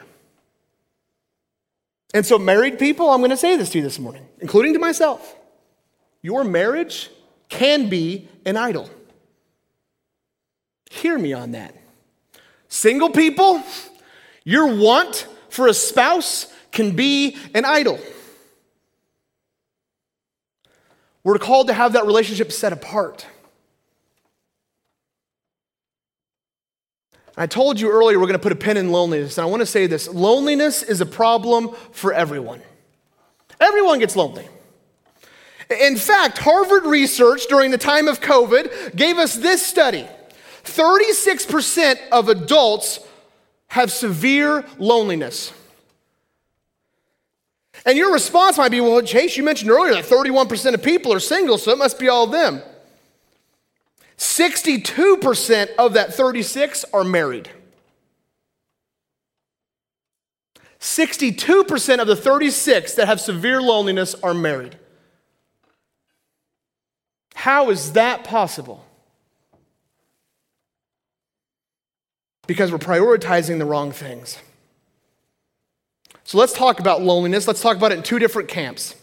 And 2.13 2.25
so, 2.25 2.37
married 2.39 2.79
people, 2.79 3.09
I'm 3.09 3.19
going 3.19 3.31
to 3.31 3.37
say 3.37 3.57
this 3.57 3.69
to 3.71 3.79
you 3.79 3.83
this 3.83 3.99
morning, 3.99 4.25
including 4.39 4.73
to 4.73 4.79
myself. 4.79 5.35
Your 6.21 6.43
marriage 6.43 7.09
can 7.49 7.89
be 7.89 8.27
an 8.45 8.57
idol. 8.57 8.89
Hear 10.89 11.17
me 11.17 11.33
on 11.33 11.51
that. 11.51 11.75
Single 12.69 13.09
people, 13.09 13.61
your 14.43 14.75
want 14.75 15.27
for 15.49 15.67
a 15.67 15.73
spouse 15.73 16.51
can 16.71 16.95
be 16.95 17.37
an 17.53 17.65
idol. 17.65 17.99
We're 21.23 21.39
called 21.39 21.67
to 21.67 21.73
have 21.73 21.93
that 21.93 22.05
relationship 22.05 22.51
set 22.51 22.71
apart. 22.71 23.25
I 27.37 27.47
told 27.47 27.79
you 27.79 27.89
earlier 27.89 28.17
we're 28.17 28.27
going 28.27 28.39
to 28.39 28.43
put 28.43 28.51
a 28.51 28.55
pin 28.55 28.77
in 28.77 28.91
loneliness, 28.91 29.37
and 29.37 29.45
I 29.45 29.49
want 29.49 29.61
to 29.61 29.65
say 29.65 29.87
this 29.87 30.07
loneliness 30.07 30.83
is 30.83 31.01
a 31.01 31.05
problem 31.05 31.75
for 31.91 32.13
everyone. 32.13 32.61
Everyone 33.59 33.99
gets 33.99 34.15
lonely. 34.15 34.47
In 35.69 35.97
fact, 35.97 36.37
Harvard 36.37 36.85
research 36.85 37.47
during 37.47 37.71
the 37.71 37.77
time 37.77 38.07
of 38.07 38.21
COVID 38.21 38.95
gave 38.95 39.17
us 39.17 39.35
this 39.35 39.65
study 39.65 40.07
36% 40.63 41.97
of 42.11 42.29
adults 42.29 42.99
have 43.67 43.91
severe 43.91 44.65
loneliness. 44.79 45.51
And 47.85 47.97
your 47.97 48.11
response 48.13 48.57
might 48.57 48.69
be, 48.69 48.81
well, 48.81 49.01
Chase, 49.01 49.37
you 49.37 49.43
mentioned 49.43 49.69
earlier 49.69 49.93
that 49.93 50.05
31% 50.05 50.73
of 50.73 50.81
people 50.81 51.13
are 51.13 51.19
single, 51.19 51.57
so 51.57 51.71
it 51.71 51.77
must 51.77 51.99
be 51.99 52.09
all 52.09 52.25
them. 52.25 52.61
62% 54.17 55.75
of 55.75 55.93
that 55.93 56.13
36 56.13 56.85
are 56.93 57.03
married. 57.03 57.49
62% 60.79 61.99
of 61.99 62.07
the 62.07 62.15
36 62.15 62.93
that 62.93 63.07
have 63.07 63.19
severe 63.19 63.61
loneliness 63.61 64.13
are 64.15 64.33
married. 64.33 64.77
How 67.33 67.69
is 67.71 67.93
that 67.93 68.23
possible? 68.23 68.85
Because 72.47 72.71
we're 72.71 72.77
prioritizing 72.77 73.57
the 73.57 73.65
wrong 73.65 73.91
things. 73.91 74.37
So 76.23 76.37
let's 76.37 76.53
talk 76.53 76.79
about 76.79 77.01
loneliness. 77.01 77.47
Let's 77.47 77.61
talk 77.61 77.77
about 77.77 77.91
it 77.91 77.97
in 77.97 78.03
two 78.03 78.19
different 78.19 78.47
camps. 78.47 78.95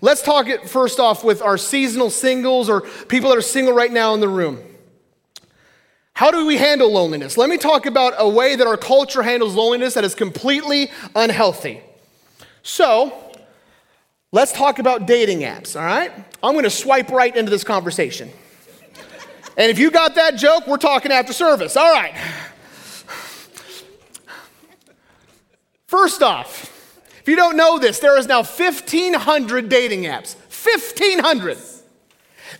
Let's 0.00 0.22
talk 0.22 0.48
it 0.48 0.68
first 0.68 0.98
off 0.98 1.24
with 1.24 1.42
our 1.42 1.56
seasonal 1.56 2.10
singles 2.10 2.68
or 2.68 2.82
people 3.08 3.30
that 3.30 3.38
are 3.38 3.42
single 3.42 3.74
right 3.74 3.92
now 3.92 4.14
in 4.14 4.20
the 4.20 4.28
room. 4.28 4.60
How 6.14 6.30
do 6.30 6.46
we 6.46 6.56
handle 6.56 6.92
loneliness? 6.92 7.36
Let 7.36 7.50
me 7.50 7.58
talk 7.58 7.86
about 7.86 8.14
a 8.18 8.28
way 8.28 8.54
that 8.54 8.66
our 8.66 8.76
culture 8.76 9.22
handles 9.22 9.54
loneliness 9.54 9.94
that 9.94 10.04
is 10.04 10.14
completely 10.14 10.90
unhealthy. 11.16 11.80
So, 12.62 13.32
let's 14.30 14.52
talk 14.52 14.78
about 14.78 15.06
dating 15.06 15.40
apps, 15.40 15.78
all 15.78 15.84
right? 15.84 16.12
I'm 16.42 16.52
going 16.52 16.64
to 16.64 16.70
swipe 16.70 17.10
right 17.10 17.34
into 17.34 17.50
this 17.50 17.64
conversation. 17.64 18.30
And 19.56 19.70
if 19.70 19.78
you 19.78 19.90
got 19.90 20.14
that 20.16 20.36
joke, 20.36 20.66
we're 20.66 20.76
talking 20.76 21.12
after 21.12 21.32
service. 21.32 21.76
All 21.76 21.92
right. 21.92 22.14
First 25.86 26.22
off, 26.22 26.73
if 27.24 27.28
you 27.28 27.36
don't 27.36 27.56
know 27.56 27.78
this, 27.78 28.00
there 28.00 28.18
is 28.18 28.26
now 28.26 28.42
1,500 28.42 29.70
dating 29.70 30.02
apps. 30.02 30.36
1,500. 30.62 31.56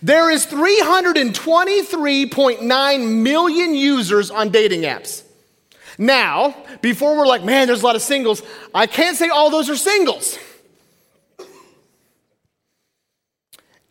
There 0.01 0.31
is 0.31 0.47
323.9 0.47 3.21
million 3.21 3.75
users 3.75 4.31
on 4.31 4.49
dating 4.49 4.81
apps. 4.81 5.21
Now, 5.99 6.55
before 6.81 7.15
we're 7.15 7.27
like, 7.27 7.43
man, 7.43 7.67
there's 7.67 7.83
a 7.83 7.85
lot 7.85 7.95
of 7.95 8.01
singles, 8.01 8.41
I 8.73 8.87
can't 8.87 9.15
say 9.15 9.29
all 9.29 9.51
those 9.51 9.69
are 9.69 9.75
singles. 9.75 10.39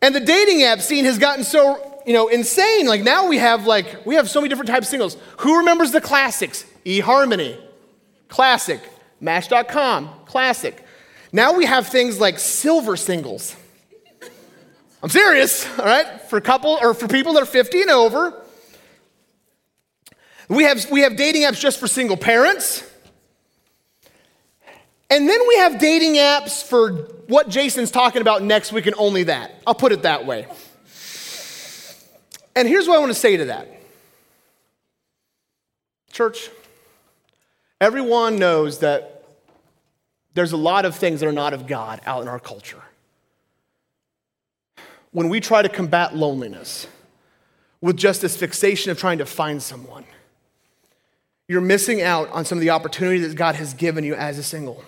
And 0.01 0.13
the 0.13 0.19
dating 0.19 0.63
app 0.63 0.81
scene 0.81 1.05
has 1.05 1.17
gotten 1.17 1.45
so, 1.45 2.01
you 2.05 2.11
know, 2.11 2.27
insane. 2.27 2.85
Like 2.85 3.01
now 3.01 3.29
we 3.29 3.37
have 3.37 3.65
like 3.65 4.05
we 4.05 4.15
have 4.15 4.29
so 4.29 4.41
many 4.41 4.49
different 4.49 4.69
types 4.69 4.87
of 4.87 4.91
singles. 4.91 5.15
Who 5.37 5.59
remembers 5.59 5.91
the 5.91 6.01
classics? 6.01 6.65
eHarmony, 6.85 7.57
classic. 8.27 8.81
Match.com, 9.25 10.07
classic. 10.27 10.85
Now 11.31 11.53
we 11.53 11.65
have 11.65 11.87
things 11.87 12.19
like 12.19 12.37
silver 12.37 12.95
singles. 12.95 13.55
I'm 15.01 15.09
serious, 15.09 15.67
all 15.79 15.85
right? 15.85 16.21
For 16.29 16.39
couple 16.39 16.77
or 16.79 16.93
for 16.93 17.07
people 17.07 17.33
that 17.33 17.41
are 17.41 17.47
50 17.47 17.81
and 17.81 17.89
over. 17.89 18.39
We 20.47 20.65
have, 20.65 20.91
we 20.91 21.01
have 21.01 21.17
dating 21.17 21.41
apps 21.41 21.59
just 21.59 21.79
for 21.79 21.87
single 21.87 22.17
parents. 22.17 22.87
And 25.09 25.27
then 25.27 25.39
we 25.47 25.57
have 25.57 25.79
dating 25.79 26.13
apps 26.13 26.63
for 26.63 26.91
what 27.25 27.49
Jason's 27.49 27.89
talking 27.89 28.21
about 28.21 28.43
next 28.43 28.71
week 28.71 28.85
and 28.85 28.95
only 28.95 29.23
that. 29.23 29.55
I'll 29.65 29.73
put 29.73 29.91
it 29.91 30.03
that 30.03 30.27
way. 30.27 30.45
And 32.55 32.67
here's 32.67 32.87
what 32.87 32.97
I 32.97 32.99
want 32.99 33.09
to 33.09 33.19
say 33.19 33.37
to 33.37 33.45
that 33.45 33.67
Church, 36.11 36.51
Everyone 37.81 38.37
knows 38.37 38.79
that 38.79 39.14
there's 40.35 40.51
a 40.51 40.57
lot 40.57 40.85
of 40.85 40.95
things 40.95 41.21
that 41.21 41.27
are 41.27 41.33
not 41.33 41.53
of 41.53 41.65
God 41.65 42.01
out 42.05 42.21
in 42.21 42.27
our 42.27 42.39
culture. 42.39 42.81
When 45.11 45.29
we 45.29 45.39
try 45.39 45.61
to 45.61 45.69
combat 45.69 46.15
loneliness 46.15 46.87
with 47.81 47.95
just 47.95 48.21
this 48.21 48.37
fixation 48.37 48.91
of 48.91 48.99
trying 48.99 49.17
to 49.17 49.25
find 49.25 49.63
someone, 49.63 50.05
you're 51.47 51.61
missing 51.61 52.01
out 52.01 52.29
on 52.31 52.43
some 52.43 52.57
of 52.57 52.61
the 52.61 52.69
opportunity 52.69 53.19
that 53.19 53.35
God 53.35 53.55
has 53.55 53.73
given 53.73 54.03
you 54.03 54.13
as 54.13 54.37
a 54.37 54.43
single. 54.43 54.83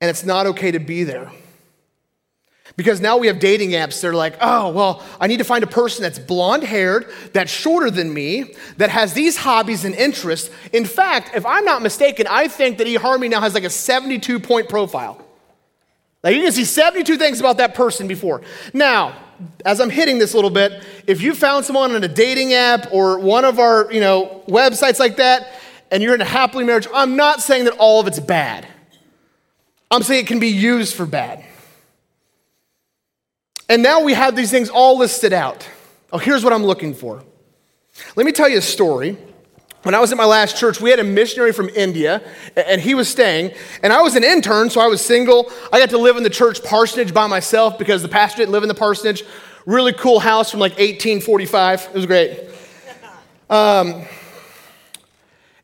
And 0.00 0.10
it's 0.10 0.24
not 0.24 0.46
okay 0.46 0.72
to 0.72 0.80
be 0.80 1.04
there. 1.04 1.30
Because 2.78 3.00
now 3.00 3.16
we 3.16 3.26
have 3.26 3.40
dating 3.40 3.70
apps 3.70 4.00
that 4.00 4.06
are 4.06 4.14
like, 4.14 4.36
oh, 4.40 4.70
well, 4.70 5.04
I 5.18 5.26
need 5.26 5.38
to 5.38 5.44
find 5.44 5.64
a 5.64 5.66
person 5.66 6.04
that's 6.04 6.20
blonde 6.20 6.62
haired, 6.62 7.10
that's 7.32 7.50
shorter 7.50 7.90
than 7.90 8.14
me, 8.14 8.54
that 8.76 8.88
has 8.88 9.14
these 9.14 9.36
hobbies 9.36 9.84
and 9.84 9.96
interests. 9.96 10.48
In 10.72 10.84
fact, 10.84 11.34
if 11.34 11.44
I'm 11.44 11.64
not 11.64 11.82
mistaken, 11.82 12.28
I 12.30 12.46
think 12.46 12.78
that 12.78 12.86
eHarmony 12.86 13.30
now 13.30 13.40
has 13.40 13.52
like 13.52 13.64
a 13.64 13.70
72 13.70 14.38
point 14.38 14.68
profile. 14.68 15.20
Like 16.22 16.36
you 16.36 16.42
can 16.42 16.52
see 16.52 16.64
72 16.64 17.16
things 17.16 17.40
about 17.40 17.56
that 17.56 17.74
person 17.74 18.06
before. 18.06 18.42
Now, 18.72 19.16
as 19.64 19.80
I'm 19.80 19.90
hitting 19.90 20.18
this 20.18 20.34
a 20.34 20.36
little 20.36 20.48
bit, 20.48 20.84
if 21.04 21.20
you 21.20 21.34
found 21.34 21.64
someone 21.64 21.96
on 21.96 22.04
a 22.04 22.08
dating 22.08 22.52
app 22.52 22.92
or 22.92 23.18
one 23.18 23.44
of 23.44 23.58
our, 23.58 23.92
you 23.92 24.00
know, 24.00 24.44
websites 24.46 25.00
like 25.00 25.16
that, 25.16 25.52
and 25.90 26.00
you're 26.00 26.14
in 26.14 26.20
a 26.20 26.24
happily 26.24 26.64
marriage, 26.64 26.86
I'm 26.94 27.16
not 27.16 27.40
saying 27.40 27.64
that 27.64 27.74
all 27.78 28.00
of 28.00 28.06
it's 28.06 28.20
bad. 28.20 28.68
I'm 29.90 30.04
saying 30.04 30.22
it 30.22 30.28
can 30.28 30.38
be 30.38 30.46
used 30.46 30.94
for 30.94 31.06
bad. 31.06 31.44
And 33.68 33.82
now 33.82 34.02
we 34.02 34.14
have 34.14 34.34
these 34.34 34.50
things 34.50 34.70
all 34.70 34.98
listed 34.98 35.32
out. 35.32 35.68
Oh, 36.12 36.18
here's 36.18 36.42
what 36.42 36.52
I'm 36.52 36.64
looking 36.64 36.94
for. 36.94 37.22
Let 38.16 38.24
me 38.24 38.32
tell 38.32 38.48
you 38.48 38.58
a 38.58 38.62
story. 38.62 39.18
When 39.82 39.94
I 39.94 40.00
was 40.00 40.10
at 40.10 40.18
my 40.18 40.24
last 40.24 40.56
church, 40.56 40.80
we 40.80 40.90
had 40.90 40.98
a 40.98 41.04
missionary 41.04 41.52
from 41.52 41.68
India, 41.68 42.22
and 42.56 42.80
he 42.80 42.94
was 42.94 43.08
staying. 43.08 43.52
And 43.82 43.92
I 43.92 44.02
was 44.02 44.16
an 44.16 44.24
intern, 44.24 44.70
so 44.70 44.80
I 44.80 44.86
was 44.86 45.00
single. 45.04 45.52
I 45.72 45.78
got 45.78 45.90
to 45.90 45.98
live 45.98 46.16
in 46.16 46.22
the 46.22 46.30
church 46.30 46.64
parsonage 46.64 47.14
by 47.14 47.26
myself 47.26 47.78
because 47.78 48.02
the 48.02 48.08
pastor 48.08 48.38
didn't 48.38 48.52
live 48.52 48.64
in 48.64 48.68
the 48.68 48.74
parsonage. 48.74 49.22
Really 49.66 49.92
cool 49.92 50.18
house 50.18 50.50
from 50.50 50.60
like 50.60 50.72
1845. 50.72 51.88
It 51.88 51.94
was 51.94 52.06
great. 52.06 52.40
Um, 53.50 54.04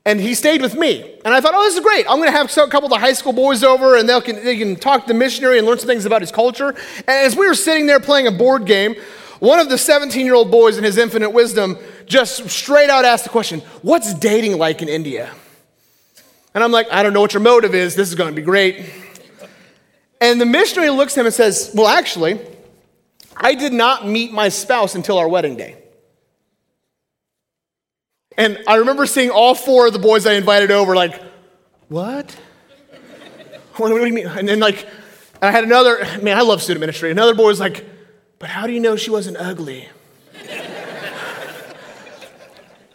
and 0.07 0.21
he 0.21 0.35
stayed 0.35 0.61
with 0.61 0.75
me. 0.75 1.19
And 1.25 1.33
I 1.33 1.40
thought, 1.40 1.55
oh, 1.55 1.62
this 1.64 1.75
is 1.75 1.81
great. 1.81 2.07
I'm 2.09 2.19
going 2.19 2.31
to 2.31 2.37
have 2.37 2.51
a 2.51 2.69
couple 2.69 2.87
of 2.87 2.90
the 2.90 2.99
high 2.99 3.14
school 3.14 3.33
boys 3.33 3.64
over, 3.64 3.97
and 3.97 4.09
they 4.09 4.21
can, 4.21 4.45
they 4.45 4.57
can 4.57 4.77
talk 4.77 5.03
to 5.03 5.09
the 5.09 5.19
missionary 5.19 5.59
and 5.59 5.67
learn 5.67 5.79
some 5.79 5.88
things 5.88 6.05
about 6.05 6.21
his 6.21 6.31
culture. 6.31 6.69
And 6.69 7.09
as 7.09 7.37
we 7.37 7.47
were 7.47 7.55
sitting 7.55 7.87
there 7.87 8.01
playing 8.01 8.27
a 8.27 8.33
board 8.33 8.67
game, 8.67 8.97
one 9.40 9.59
of 9.59 9.69
the 9.69 9.79
17 9.79 10.25
year 10.25 10.35
old 10.35 10.51
boys, 10.51 10.79
in 10.79 10.85
his 10.85 10.99
infinite 10.99 11.31
wisdom, 11.31 11.79
just 12.07 12.49
straight 12.51 12.90
out 12.90 13.05
asked 13.05 13.25
the 13.25 13.31
question, 13.31 13.61
What's 13.83 14.14
dating 14.14 14.59
like 14.59 14.83
in 14.83 14.88
India? 14.88 15.31
And 16.55 16.62
I'm 16.62 16.71
like, 16.71 16.87
I 16.93 17.03
don't 17.03 17.12
know 17.12 17.21
what 17.21 17.35
your 17.35 17.43
motive 17.43 17.75
is. 17.75 17.97
This 17.97 18.09
is 18.09 18.14
going 18.14 18.31
to 18.31 18.37
be 18.37 18.45
great. 18.45 18.88
And 20.21 20.40
the 20.40 20.47
missionary 20.47 20.90
looks 20.90 21.17
at 21.17 21.21
him 21.21 21.27
and 21.27 21.35
says, 21.35 21.73
Well, 21.75 21.88
actually, 21.88 22.40
I 23.37 23.55
did 23.55 23.73
not 23.73 24.07
meet 24.07 24.33
my 24.33 24.51
spouse 24.51 24.95
until 24.95 25.19
our 25.19 25.29
wedding 25.29 25.57
day. 25.57 25.84
And 28.37 28.59
I 28.66 28.77
remember 28.77 29.07
seeing 29.07 29.31
all 29.31 29.55
four 29.55 29.87
of 29.87 29.92
the 29.92 29.99
boys 29.99 30.27
I 30.27 30.35
invited 30.35 30.70
over, 30.70 30.97
like, 30.97 31.23
what? 31.88 32.37
What, 33.77 33.88
do 33.88 34.07
you 34.07 34.12
mean? 34.12 34.27
And 34.27 34.49
then, 34.49 34.61
like, 34.61 34.87
I 35.40 35.51
had 35.51 35.64
another, 35.64 35.99
man, 36.23 36.37
I 36.37 36.42
love 36.42 36.62
student 36.62 36.81
ministry. 36.81 37.11
Another 37.11 37.35
boy 37.35 37.47
was 37.47 37.61
like, 37.61 37.85
but 38.38 38.49
how 38.49 38.66
do 38.66 38.73
you 38.73 38.81
know 38.81 38.97
she 38.97 39.11
wasn't 39.11 39.37
ugly? 39.37 39.88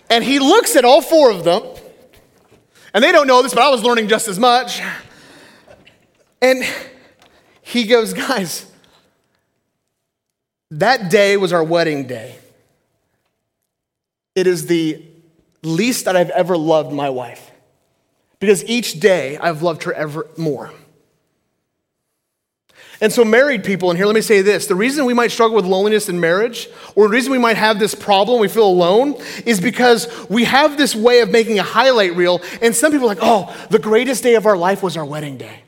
and 0.09 0.23
he 0.23 0.39
looks 0.39 0.75
at 0.75 0.85
all 0.85 1.01
four 1.01 1.31
of 1.31 1.43
them, 1.43 1.63
and 2.93 3.03
they 3.03 3.11
don't 3.11 3.27
know 3.27 3.41
this, 3.41 3.53
but 3.53 3.63
I 3.63 3.69
was 3.69 3.83
learning 3.83 4.07
just 4.07 4.27
as 4.27 4.39
much. 4.39 4.81
And 6.41 6.63
he 7.61 7.85
goes, 7.85 8.13
guys, 8.13 8.65
that 10.71 11.09
day 11.09 11.37
was 11.37 11.53
our 11.53 11.63
wedding 11.63 12.07
day. 12.07 12.35
It 14.35 14.47
is 14.47 14.67
the 14.67 15.03
least 15.61 16.05
that 16.05 16.15
I've 16.15 16.29
ever 16.29 16.57
loved 16.57 16.91
my 16.91 17.09
wife. 17.09 17.51
Because 18.39 18.63
each 18.65 18.99
day 18.99 19.37
I've 19.37 19.61
loved 19.61 19.83
her 19.83 19.93
ever 19.93 20.27
more. 20.37 20.71
And 23.01 23.13
so, 23.13 23.23
married 23.23 23.63
people, 23.63 23.89
and 23.89 23.97
here 23.97 24.05
let 24.05 24.15
me 24.15 24.21
say 24.21 24.41
this 24.41 24.67
the 24.67 24.75
reason 24.75 25.05
we 25.05 25.13
might 25.13 25.31
struggle 25.31 25.55
with 25.55 25.65
loneliness 25.65 26.09
in 26.09 26.19
marriage, 26.19 26.67
or 26.95 27.07
the 27.07 27.13
reason 27.13 27.31
we 27.31 27.37
might 27.37 27.55
have 27.55 27.79
this 27.79 27.95
problem, 27.95 28.41
we 28.41 28.49
feel 28.49 28.67
alone, 28.67 29.15
is 29.45 29.61
because 29.61 30.07
we 30.29 30.43
have 30.43 30.77
this 30.77 30.95
way 30.95 31.21
of 31.21 31.31
making 31.31 31.59
a 31.59 31.63
highlight 31.63 32.15
reel. 32.15 32.41
And 32.61 32.75
some 32.75 32.91
people 32.91 33.05
are 33.05 33.15
like, 33.15 33.19
oh, 33.21 33.55
the 33.69 33.79
greatest 33.79 34.23
day 34.23 34.35
of 34.35 34.45
our 34.45 34.57
life 34.57 34.83
was 34.83 34.97
our 34.97 35.05
wedding 35.05 35.37
day. 35.37 35.63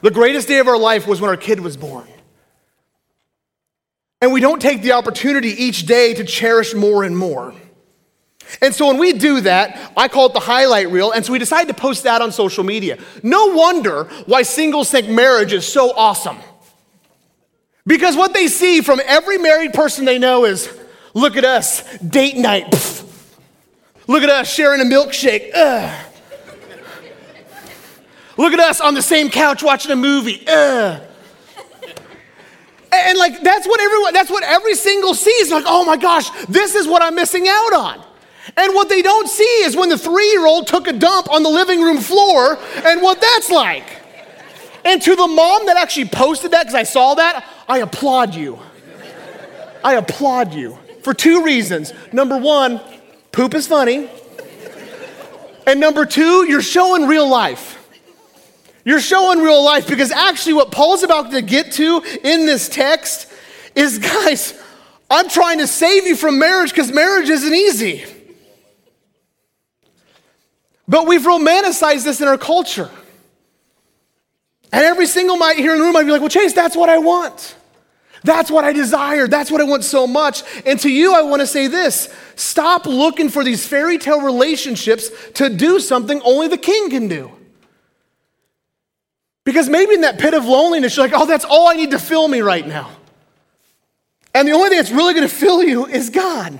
The 0.00 0.10
greatest 0.10 0.48
day 0.48 0.58
of 0.58 0.66
our 0.66 0.78
life 0.78 1.06
was 1.06 1.20
when 1.20 1.30
our 1.30 1.36
kid 1.36 1.60
was 1.60 1.76
born. 1.76 2.08
And 4.20 4.32
we 4.32 4.40
don't 4.40 4.60
take 4.60 4.82
the 4.82 4.92
opportunity 4.92 5.50
each 5.50 5.86
day 5.86 6.14
to 6.14 6.24
cherish 6.24 6.74
more 6.74 7.04
and 7.04 7.16
more. 7.16 7.54
And 8.60 8.74
so 8.74 8.86
when 8.88 8.98
we 8.98 9.12
do 9.12 9.40
that, 9.42 9.92
I 9.96 10.08
call 10.08 10.26
it 10.26 10.34
the 10.34 10.40
highlight 10.40 10.90
reel. 10.90 11.12
And 11.12 11.24
so 11.24 11.32
we 11.32 11.38
decide 11.38 11.68
to 11.68 11.74
post 11.74 12.04
that 12.04 12.20
on 12.20 12.32
social 12.32 12.64
media. 12.64 12.98
No 13.22 13.46
wonder 13.46 14.04
why 14.26 14.42
singles 14.42 14.90
think 14.90 15.08
marriage 15.08 15.52
is 15.52 15.66
so 15.66 15.92
awesome. 15.92 16.38
Because 17.86 18.16
what 18.16 18.32
they 18.32 18.48
see 18.48 18.80
from 18.80 19.00
every 19.04 19.38
married 19.38 19.72
person 19.72 20.04
they 20.04 20.18
know 20.18 20.44
is 20.44 20.72
look 21.14 21.36
at 21.36 21.44
us, 21.44 21.98
date 21.98 22.36
night. 22.36 23.04
Look 24.06 24.22
at 24.22 24.30
us 24.30 24.52
sharing 24.52 24.80
a 24.80 24.84
milkshake. 24.84 25.50
Ugh. 25.54 26.06
Look 28.36 28.52
at 28.52 28.60
us 28.60 28.80
on 28.80 28.94
the 28.94 29.02
same 29.02 29.30
couch 29.30 29.62
watching 29.62 29.92
a 29.92 29.96
movie. 29.96 30.44
Ugh. 30.46 31.02
And 32.92 33.18
like 33.18 33.42
that's 33.42 33.66
what 33.66 33.80
everyone 33.80 34.12
that's 34.12 34.30
what 34.30 34.44
every 34.44 34.74
single 34.74 35.14
sees. 35.14 35.50
Like, 35.50 35.64
oh 35.66 35.84
my 35.84 35.96
gosh, 35.96 36.28
this 36.46 36.74
is 36.74 36.86
what 36.86 37.02
I'm 37.02 37.14
missing 37.14 37.48
out 37.48 37.72
on. 37.72 38.04
And 38.56 38.74
what 38.74 38.88
they 38.88 39.02
don't 39.02 39.28
see 39.28 39.62
is 39.62 39.76
when 39.76 39.88
the 39.88 39.98
three 39.98 40.28
year 40.30 40.46
old 40.46 40.66
took 40.66 40.88
a 40.88 40.92
dump 40.92 41.30
on 41.30 41.42
the 41.42 41.48
living 41.48 41.80
room 41.80 41.98
floor 41.98 42.58
and 42.84 43.00
what 43.00 43.20
that's 43.20 43.50
like. 43.50 43.84
And 44.84 45.00
to 45.02 45.14
the 45.14 45.26
mom 45.26 45.66
that 45.66 45.76
actually 45.76 46.06
posted 46.06 46.50
that, 46.50 46.64
because 46.64 46.74
I 46.74 46.82
saw 46.82 47.14
that, 47.14 47.44
I 47.68 47.78
applaud 47.78 48.34
you. 48.34 48.58
I 49.84 49.94
applaud 49.94 50.54
you 50.54 50.78
for 51.02 51.14
two 51.14 51.44
reasons. 51.44 51.92
Number 52.12 52.36
one, 52.36 52.80
poop 53.30 53.54
is 53.54 53.66
funny. 53.66 54.10
And 55.66 55.78
number 55.78 56.04
two, 56.04 56.46
you're 56.48 56.62
showing 56.62 57.06
real 57.06 57.28
life. 57.28 57.78
You're 58.84 59.00
showing 59.00 59.38
real 59.38 59.64
life 59.64 59.86
because 59.86 60.10
actually, 60.10 60.54
what 60.54 60.72
Paul's 60.72 61.04
about 61.04 61.30
to 61.30 61.42
get 61.42 61.72
to 61.72 62.02
in 62.24 62.46
this 62.46 62.68
text 62.68 63.32
is 63.76 63.98
guys, 64.24 64.60
I'm 65.08 65.28
trying 65.28 65.58
to 65.58 65.68
save 65.68 66.06
you 66.06 66.16
from 66.16 66.38
marriage 66.38 66.70
because 66.70 66.90
marriage 66.90 67.28
isn't 67.28 67.54
easy. 67.54 68.04
But 70.88 71.06
we've 71.06 71.22
romanticized 71.22 72.04
this 72.04 72.20
in 72.20 72.28
our 72.28 72.38
culture. 72.38 72.90
And 74.72 74.84
every 74.84 75.06
single 75.06 75.36
might 75.36 75.56
here 75.56 75.72
in 75.72 75.78
the 75.78 75.84
room 75.84 75.92
might 75.92 76.04
be 76.04 76.10
like, 76.10 76.20
well, 76.20 76.30
Chase, 76.30 76.54
that's 76.54 76.74
what 76.74 76.88
I 76.88 76.98
want. 76.98 77.56
That's 78.24 78.50
what 78.50 78.64
I 78.64 78.72
desire. 78.72 79.26
That's 79.26 79.50
what 79.50 79.60
I 79.60 79.64
want 79.64 79.84
so 79.84 80.06
much. 80.06 80.42
And 80.64 80.78
to 80.80 80.90
you, 80.90 81.14
I 81.14 81.22
want 81.22 81.40
to 81.40 81.46
say 81.46 81.66
this 81.66 82.08
stop 82.36 82.86
looking 82.86 83.28
for 83.28 83.44
these 83.44 83.66
fairy 83.66 83.98
tale 83.98 84.22
relationships 84.22 85.10
to 85.34 85.50
do 85.50 85.80
something 85.80 86.20
only 86.22 86.48
the 86.48 86.58
king 86.58 86.90
can 86.90 87.08
do. 87.08 87.30
Because 89.44 89.68
maybe 89.68 89.94
in 89.94 90.02
that 90.02 90.18
pit 90.18 90.34
of 90.34 90.44
loneliness, 90.44 90.96
you're 90.96 91.06
like, 91.06 91.20
oh, 91.20 91.26
that's 91.26 91.44
all 91.44 91.68
I 91.68 91.74
need 91.74 91.90
to 91.90 91.98
fill 91.98 92.28
me 92.28 92.40
right 92.40 92.66
now. 92.66 92.90
And 94.34 94.46
the 94.46 94.52
only 94.52 94.70
thing 94.70 94.78
that's 94.78 94.92
really 94.92 95.14
going 95.14 95.28
to 95.28 95.34
fill 95.34 95.62
you 95.62 95.86
is 95.86 96.10
God. 96.10 96.58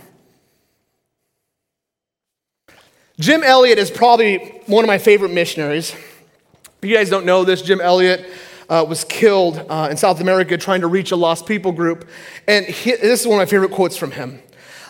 Jim 3.21 3.43
Elliot 3.43 3.79
is 3.79 3.91
probably 3.91 4.39
one 4.67 4.85
of 4.85 4.89
my 4.89 4.99
favorite 4.99 5.33
missionaries. 5.33 5.91
If 5.93 6.89
you 6.89 6.97
guys 6.97 7.11
don't 7.11 7.27
know 7.27 7.45
this, 7.45 7.61
Jim 7.61 7.81
Elliot 7.81 8.27
uh, 8.69 8.85
was 8.89 9.05
killed 9.05 9.65
uh, 9.69 9.89
in 9.91 9.97
South 9.97 10.21
America 10.21 10.57
trying 10.57 10.81
to 10.81 10.87
reach 10.87 11.11
a 11.11 11.17
lost 11.17 11.47
people 11.47 11.73
group. 11.73 12.09
And 12.49 12.65
he, 12.65 12.93
this 12.93 13.21
is 13.21 13.27
one 13.27 13.39
of 13.39 13.47
my 13.47 13.51
favorite 13.51 13.71
quotes 13.71 13.97
from 13.97 14.13
him 14.13 14.41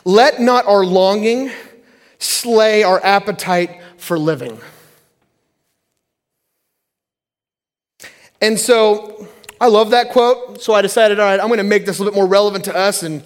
Let 0.05 0.41
not 0.41 0.67
our 0.67 0.85
longing 0.85 1.51
slay 2.19 2.85
our 2.85 3.05
appetite 3.05 3.83
for 3.97 4.19
living. 4.19 4.59
And 8.41 8.59
so 8.59 9.29
I 9.61 9.67
love 9.67 9.91
that 9.91 10.11
quote. 10.11 10.63
So 10.63 10.75
I 10.75 10.83
decided, 10.83 11.19
all 11.19 11.27
right, 11.27 11.41
I'm 11.41 11.49
going 11.49 11.59
to 11.59 11.65
make 11.65 11.87
this 11.87 11.99
a 11.99 12.03
little 12.03 12.13
bit 12.13 12.17
more 12.17 12.29
relevant 12.29 12.65
to 12.67 12.77
us 12.77 13.03
and 13.03 13.23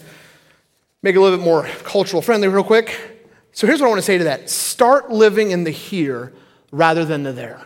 make 1.02 1.14
it 1.14 1.18
a 1.18 1.20
little 1.20 1.38
bit 1.38 1.44
more 1.44 1.66
cultural 1.84 2.22
friendly, 2.22 2.48
real 2.48 2.64
quick. 2.64 3.15
So 3.56 3.66
here's 3.66 3.80
what 3.80 3.86
I 3.86 3.88
want 3.88 4.00
to 4.00 4.06
say 4.06 4.18
to 4.18 4.24
that 4.24 4.50
start 4.50 5.10
living 5.10 5.50
in 5.50 5.64
the 5.64 5.70
here 5.70 6.30
rather 6.72 7.06
than 7.06 7.22
the 7.22 7.32
there. 7.32 7.62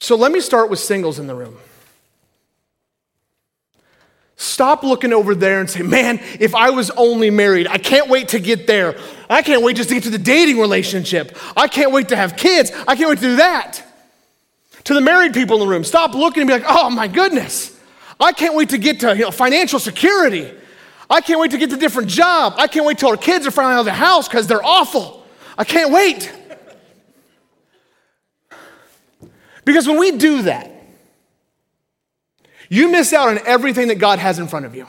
So 0.00 0.14
let 0.14 0.30
me 0.30 0.40
start 0.40 0.68
with 0.68 0.78
singles 0.78 1.18
in 1.18 1.26
the 1.26 1.34
room. 1.34 1.56
Stop 4.36 4.82
looking 4.82 5.14
over 5.14 5.34
there 5.34 5.60
and 5.60 5.70
say, 5.70 5.80
man, 5.80 6.20
if 6.38 6.54
I 6.54 6.68
was 6.68 6.90
only 6.90 7.30
married, 7.30 7.66
I 7.66 7.78
can't 7.78 8.10
wait 8.10 8.28
to 8.28 8.38
get 8.38 8.66
there. 8.66 8.94
I 9.30 9.40
can't 9.40 9.62
wait 9.62 9.76
just 9.76 9.88
to 9.88 9.94
get 9.94 10.04
to 10.04 10.10
the 10.10 10.18
dating 10.18 10.60
relationship. 10.60 11.34
I 11.56 11.66
can't 11.66 11.90
wait 11.90 12.08
to 12.08 12.16
have 12.16 12.36
kids. 12.36 12.70
I 12.86 12.96
can't 12.96 13.08
wait 13.08 13.20
to 13.20 13.24
do 13.24 13.36
that. 13.36 13.82
To 14.84 14.92
the 14.92 15.00
married 15.00 15.32
people 15.32 15.56
in 15.56 15.60
the 15.60 15.66
room, 15.66 15.82
stop 15.82 16.12
looking 16.12 16.42
and 16.42 16.48
be 16.48 16.52
like, 16.52 16.64
oh 16.68 16.90
my 16.90 17.08
goodness, 17.08 17.74
I 18.18 18.32
can't 18.32 18.54
wait 18.54 18.68
to 18.70 18.78
get 18.78 19.00
to 19.00 19.16
you 19.16 19.22
know, 19.22 19.30
financial 19.30 19.78
security. 19.78 20.52
I 21.10 21.20
can't 21.20 21.40
wait 21.40 21.50
to 21.50 21.58
get 21.58 21.70
the 21.70 21.76
different 21.76 22.08
job. 22.08 22.54
I 22.56 22.68
can't 22.68 22.86
wait 22.86 22.98
till 22.98 23.08
our 23.08 23.16
kids 23.16 23.44
are 23.44 23.50
finally 23.50 23.74
out 23.74 23.80
of 23.80 23.86
the 23.86 23.92
house 23.92 24.28
because 24.28 24.46
they're 24.46 24.64
awful. 24.64 25.26
I 25.58 25.64
can't 25.64 25.92
wait. 25.92 26.32
Because 29.64 29.88
when 29.88 29.98
we 29.98 30.12
do 30.12 30.42
that, 30.42 30.70
you 32.68 32.88
miss 32.88 33.12
out 33.12 33.28
on 33.28 33.40
everything 33.44 33.88
that 33.88 33.96
God 33.96 34.20
has 34.20 34.38
in 34.38 34.46
front 34.46 34.66
of 34.66 34.76
you. 34.76 34.86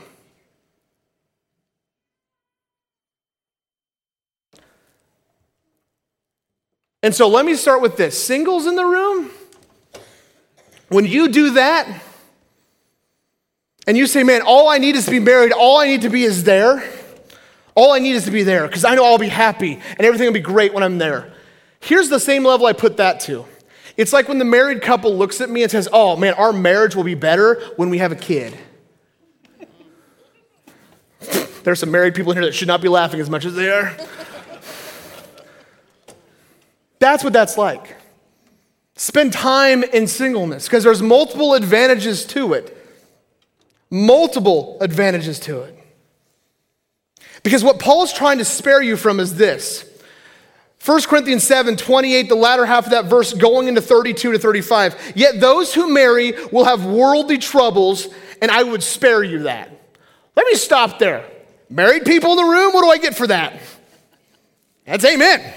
And 7.03 7.15
so 7.15 7.27
let 7.27 7.45
me 7.45 7.55
start 7.55 7.81
with 7.81 7.97
this 7.97 8.23
singles 8.23 8.67
in 8.67 8.75
the 8.75 8.86
room, 8.86 9.31
when 10.89 11.05
you 11.05 11.29
do 11.29 11.53
that, 11.53 11.88
and 13.87 13.97
you 13.97 14.07
say, 14.07 14.23
man, 14.23 14.41
all 14.41 14.69
I 14.69 14.77
need 14.77 14.95
is 14.95 15.05
to 15.05 15.11
be 15.11 15.19
married, 15.19 15.51
all 15.51 15.79
I 15.79 15.87
need 15.87 16.01
to 16.01 16.09
be 16.09 16.23
is 16.23 16.43
there, 16.43 16.83
all 17.75 17.91
I 17.91 17.99
need 17.99 18.13
is 18.13 18.25
to 18.25 18.31
be 18.31 18.43
there, 18.43 18.67
because 18.67 18.85
I 18.85 18.95
know 18.95 19.05
I'll 19.05 19.17
be 19.17 19.29
happy 19.29 19.73
and 19.73 20.01
everything 20.01 20.27
will 20.27 20.33
be 20.33 20.39
great 20.39 20.73
when 20.73 20.83
I'm 20.83 20.97
there. 20.97 21.33
Here's 21.79 22.09
the 22.09 22.19
same 22.19 22.43
level 22.43 22.67
I 22.67 22.73
put 22.73 22.97
that 22.97 23.19
to. 23.21 23.45
It's 23.97 24.13
like 24.13 24.27
when 24.27 24.37
the 24.39 24.45
married 24.45 24.81
couple 24.81 25.15
looks 25.15 25.41
at 25.41 25.49
me 25.49 25.63
and 25.63 25.71
says, 25.71 25.89
oh 25.91 26.15
man, 26.15 26.33
our 26.35 26.53
marriage 26.53 26.95
will 26.95 27.03
be 27.03 27.15
better 27.15 27.61
when 27.75 27.89
we 27.89 27.97
have 27.97 28.11
a 28.11 28.15
kid. 28.15 28.57
There's 31.63 31.79
some 31.79 31.91
married 31.91 32.15
people 32.15 32.31
in 32.31 32.37
here 32.37 32.45
that 32.45 32.53
should 32.53 32.67
not 32.67 32.81
be 32.81 32.87
laughing 32.87 33.19
as 33.19 33.29
much 33.29 33.45
as 33.45 33.55
they 33.55 33.69
are. 33.69 33.95
That's 36.99 37.23
what 37.23 37.33
that's 37.33 37.57
like. 37.57 37.95
Spend 38.95 39.33
time 39.33 39.83
in 39.83 40.05
singleness 40.05 40.67
because 40.67 40.83
there's 40.83 41.01
multiple 41.01 41.55
advantages 41.55 42.23
to 42.27 42.53
it. 42.53 42.77
Multiple 43.91 44.77
advantages 44.82 45.39
to 45.41 45.62
it. 45.62 45.77
Because 47.43 47.63
what 47.63 47.80
Paul's 47.80 48.13
trying 48.13 48.38
to 48.38 48.45
spare 48.45 48.82
you 48.82 48.95
from 48.95 49.19
is 49.19 49.36
this 49.36 49.86
1 50.84 51.01
Corinthians 51.04 51.43
7 51.43 51.77
28, 51.77 52.30
the 52.30 52.36
latter 52.36 52.65
half 52.65 52.86
of 52.86 52.91
that 52.91 53.06
verse, 53.06 53.34
going 53.34 53.67
into 53.67 53.82
32 53.82 54.32
to 54.32 54.39
35. 54.39 55.13
Yet 55.15 55.39
those 55.39 55.73
who 55.73 55.93
marry 55.93 56.34
will 56.51 56.63
have 56.63 56.86
worldly 56.86 57.38
troubles, 57.38 58.08
and 58.41 58.49
I 58.49 58.63
would 58.63 58.82
spare 58.82 59.23
you 59.23 59.43
that. 59.43 59.69
Let 60.36 60.47
me 60.47 60.56
stop 60.56 60.97
there. 60.97 61.30
Married 61.69 62.06
people 62.06 62.32
in 62.32 62.38
the 62.38 62.51
room, 62.51 62.73
what 62.73 62.84
do 62.84 62.89
I 62.89 62.97
get 62.97 63.15
for 63.15 63.27
that? 63.27 63.60
That's 64.86 65.06
amen. 65.06 65.54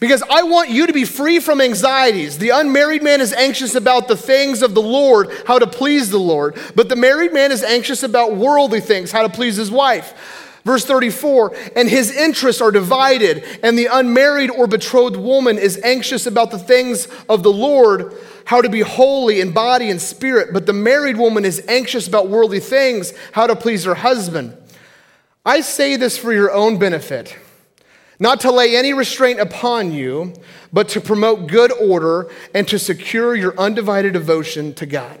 Because 0.00 0.22
I 0.30 0.42
want 0.42 0.70
you 0.70 0.86
to 0.86 0.94
be 0.94 1.04
free 1.04 1.40
from 1.40 1.60
anxieties. 1.60 2.38
The 2.38 2.48
unmarried 2.48 3.02
man 3.02 3.20
is 3.20 3.34
anxious 3.34 3.74
about 3.74 4.08
the 4.08 4.16
things 4.16 4.62
of 4.62 4.74
the 4.74 4.82
Lord, 4.82 5.30
how 5.46 5.58
to 5.58 5.66
please 5.66 6.08
the 6.08 6.18
Lord. 6.18 6.58
But 6.74 6.88
the 6.88 6.96
married 6.96 7.34
man 7.34 7.52
is 7.52 7.62
anxious 7.62 8.02
about 8.02 8.34
worldly 8.34 8.80
things, 8.80 9.12
how 9.12 9.22
to 9.22 9.28
please 9.28 9.56
his 9.56 9.70
wife. 9.70 10.48
Verse 10.64 10.84
34, 10.84 11.54
and 11.76 11.88
his 11.88 12.10
interests 12.10 12.60
are 12.60 12.70
divided, 12.70 13.44
and 13.62 13.78
the 13.78 13.88
unmarried 13.90 14.50
or 14.50 14.66
betrothed 14.66 15.16
woman 15.16 15.56
is 15.56 15.80
anxious 15.82 16.26
about 16.26 16.50
the 16.50 16.58
things 16.58 17.06
of 17.28 17.42
the 17.42 17.52
Lord, 17.52 18.14
how 18.44 18.60
to 18.60 18.68
be 18.68 18.80
holy 18.80 19.40
in 19.40 19.52
body 19.52 19.90
and 19.90 20.00
spirit. 20.00 20.52
But 20.52 20.66
the 20.66 20.74
married 20.74 21.16
woman 21.16 21.46
is 21.46 21.62
anxious 21.66 22.06
about 22.06 22.28
worldly 22.28 22.60
things, 22.60 23.14
how 23.32 23.46
to 23.46 23.56
please 23.56 23.84
her 23.84 23.94
husband. 23.94 24.56
I 25.44 25.62
say 25.62 25.96
this 25.96 26.18
for 26.18 26.32
your 26.32 26.52
own 26.52 26.78
benefit 26.78 27.36
not 28.20 28.38
to 28.40 28.52
lay 28.52 28.76
any 28.76 28.92
restraint 28.92 29.40
upon 29.40 29.92
you, 29.92 30.34
but 30.72 30.88
to 30.90 31.00
promote 31.00 31.48
good 31.48 31.72
order 31.72 32.30
and 32.54 32.68
to 32.68 32.78
secure 32.78 33.34
your 33.34 33.58
undivided 33.58 34.12
devotion 34.12 34.74
to 34.74 34.86
God. 34.86 35.18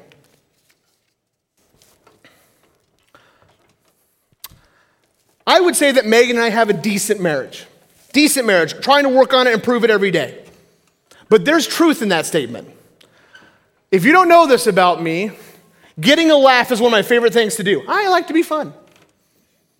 I 5.46 5.58
would 5.58 5.74
say 5.74 5.90
that 5.90 6.06
Megan 6.06 6.36
and 6.36 6.44
I 6.44 6.50
have 6.50 6.68
a 6.68 6.74
decent 6.74 7.20
marriage. 7.20 7.66
Decent 8.12 8.46
marriage, 8.46 8.74
trying 8.80 9.04
to 9.04 9.08
work 9.08 9.32
on 9.32 9.46
it, 9.46 9.52
and 9.52 9.60
improve 9.60 9.82
it 9.82 9.90
every 9.90 10.10
day. 10.10 10.44
But 11.28 11.44
there's 11.44 11.66
truth 11.66 12.02
in 12.02 12.10
that 12.10 12.26
statement. 12.26 12.68
If 13.90 14.04
you 14.04 14.12
don't 14.12 14.28
know 14.28 14.46
this 14.46 14.66
about 14.66 15.02
me, 15.02 15.32
getting 15.98 16.30
a 16.30 16.36
laugh 16.36 16.70
is 16.70 16.80
one 16.80 16.88
of 16.88 16.92
my 16.92 17.02
favorite 17.02 17.32
things 17.32 17.56
to 17.56 17.64
do. 17.64 17.82
I 17.88 18.08
like 18.08 18.26
to 18.28 18.34
be 18.34 18.42
fun. 18.42 18.74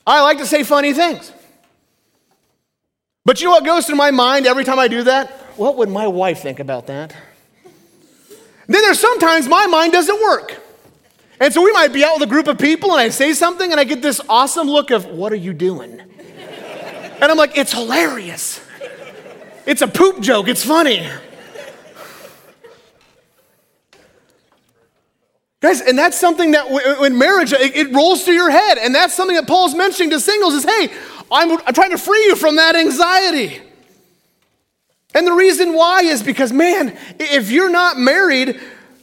I 0.06 0.22
like 0.22 0.38
to 0.38 0.46
say 0.46 0.64
funny 0.64 0.92
things. 0.92 1.32
But 3.24 3.40
you 3.40 3.46
know 3.46 3.52
what 3.52 3.64
goes 3.64 3.86
through 3.86 3.96
my 3.96 4.10
mind 4.10 4.46
every 4.46 4.64
time 4.64 4.78
I 4.78 4.88
do 4.88 5.02
that? 5.04 5.30
What 5.56 5.76
would 5.76 5.88
my 5.88 6.06
wife 6.06 6.40
think 6.40 6.58
about 6.58 6.86
that? 6.86 7.14
Then 8.66 8.82
there's 8.82 9.00
sometimes 9.00 9.48
my 9.48 9.66
mind 9.66 9.92
doesn't 9.92 10.22
work. 10.22 10.58
And 11.40 11.52
so 11.52 11.62
we 11.62 11.72
might 11.72 11.92
be 11.92 12.04
out 12.04 12.14
with 12.14 12.28
a 12.28 12.30
group 12.30 12.46
of 12.46 12.58
people 12.58 12.92
and 12.92 13.00
I 13.00 13.08
say 13.08 13.32
something 13.32 13.70
and 13.70 13.80
I 13.80 13.84
get 13.84 14.02
this 14.02 14.20
awesome 14.28 14.68
look 14.68 14.90
of, 14.90 15.06
What 15.06 15.32
are 15.32 15.36
you 15.36 15.52
doing? 15.52 16.00
And 16.00 17.24
I'm 17.24 17.36
like, 17.36 17.58
It's 17.58 17.72
hilarious. 17.72 18.60
It's 19.66 19.82
a 19.82 19.88
poop 19.88 20.20
joke. 20.20 20.48
It's 20.48 20.64
funny. 20.64 21.06
Guys, 25.60 25.82
and 25.82 25.98
that's 25.98 26.18
something 26.18 26.52
that 26.52 26.66
in 27.04 27.18
marriage, 27.18 27.52
it, 27.52 27.92
rolls 27.92 28.24
through 28.24 28.34
your 28.34 28.50
head. 28.50 28.78
And 28.78 28.94
that's 28.94 29.14
something 29.14 29.36
that 29.36 29.46
Paul's 29.46 29.74
mentioning 29.74 30.10
to 30.10 30.20
singles 30.20 30.54
is 30.54 30.64
hey, 30.64 30.90
I'm, 31.30 31.52
I'm 31.66 31.74
trying 31.74 31.90
to 31.90 31.98
free 31.98 32.24
you 32.26 32.36
from 32.36 32.56
that 32.56 32.76
anxiety. 32.76 33.60
And 35.14 35.26
the 35.26 35.32
reason 35.32 35.74
why 35.74 36.02
is 36.02 36.22
because, 36.22 36.52
man, 36.52 36.96
if 37.18 37.50
you're 37.50 37.70
not 37.70 37.98
married, 37.98 38.60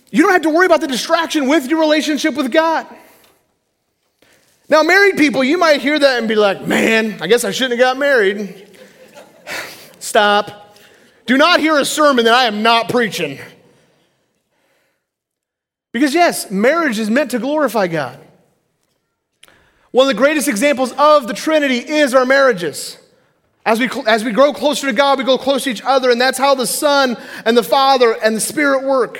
you 0.09 0.23
don't 0.23 0.31
have 0.31 0.43
to 0.43 0.49
worry 0.49 0.65
about 0.65 0.81
the 0.81 0.87
distraction 0.87 1.47
with 1.47 1.67
your 1.67 1.79
relationship 1.79 2.35
with 2.35 2.51
God. 2.51 2.87
Now, 4.69 4.83
married 4.83 5.17
people, 5.17 5.43
you 5.43 5.57
might 5.57 5.81
hear 5.81 5.97
that 5.97 6.19
and 6.19 6.27
be 6.27 6.35
like, 6.35 6.65
man, 6.65 7.21
I 7.21 7.27
guess 7.27 7.43
I 7.43 7.51
shouldn't 7.51 7.79
have 7.79 7.85
got 7.85 7.97
married. 7.97 8.67
Stop. 9.99 10.77
Do 11.25 11.37
not 11.37 11.59
hear 11.59 11.77
a 11.77 11.85
sermon 11.85 12.25
that 12.25 12.33
I 12.33 12.45
am 12.45 12.63
not 12.63 12.89
preaching. 12.89 13.39
Because, 15.91 16.13
yes, 16.13 16.51
marriage 16.51 16.99
is 16.99 17.09
meant 17.09 17.31
to 17.31 17.39
glorify 17.39 17.87
God. 17.87 18.19
One 19.91 20.09
of 20.09 20.15
the 20.15 20.21
greatest 20.21 20.47
examples 20.47 20.91
of 20.93 21.27
the 21.27 21.33
Trinity 21.33 21.77
is 21.77 22.13
our 22.13 22.25
marriages. 22.25 22.97
As 23.65 23.79
we, 23.79 23.89
as 24.05 24.23
we 24.23 24.31
grow 24.31 24.53
closer 24.53 24.87
to 24.87 24.93
God, 24.93 25.17
we 25.17 25.23
go 25.23 25.37
closer 25.37 25.65
to 25.65 25.69
each 25.71 25.81
other, 25.83 26.09
and 26.09 26.19
that's 26.19 26.37
how 26.37 26.55
the 26.55 26.67
Son 26.67 27.17
and 27.45 27.57
the 27.57 27.63
Father 27.63 28.15
and 28.23 28.35
the 28.35 28.41
Spirit 28.41 28.83
work. 28.83 29.19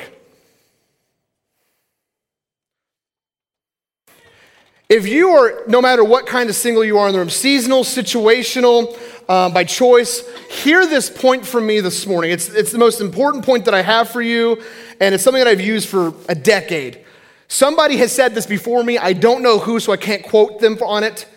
If 4.89 5.06
you 5.06 5.32
are, 5.32 5.63
no 5.67 5.82
matter 5.82 6.01
what 6.01 6.27
kind 6.27 6.49
of 6.49 6.56
single 6.56 6.84
you 6.84 6.97
are 6.97 7.08
in 7.08 7.13
the 7.13 7.19
room, 7.19 7.30
seasonal, 7.30 7.84
situational, 7.84 8.97
uh, 9.27 9.49
by 9.49 9.65
choice, 9.65 10.23
hear 10.49 10.86
this 10.86 11.10
point 11.10 11.45
from 11.45 11.67
me 11.67 11.82
this 11.82 12.08
morning. 12.08 12.32
It's, 12.32 12.47
it's 12.47 12.71
the 12.71 12.77
most 12.77 13.01
important 13.01 13.45
point 13.45 13.65
that 13.65 13.73
I 13.73 13.82
have 13.82 14.10
for 14.10 14.21
you, 14.21 14.62
and 15.01 15.13
it's 15.13 15.25
something 15.25 15.43
that 15.43 15.49
I've 15.49 15.60
used 15.60 15.89
for 15.89 16.13
a 16.30 16.36
decade. 16.36 17.03
Somebody 17.48 17.98
has 17.98 18.12
said 18.12 18.36
this 18.36 18.46
before 18.46 18.84
me. 18.84 18.98
I 18.98 19.14
don't 19.14 19.42
know 19.42 19.60
who, 19.60 19.80
so 19.80 19.92
I 19.92 19.98
can't 19.98 20.24
quote 20.24 20.60
them 20.60 20.78
on 20.82 21.04
it. 21.04 21.28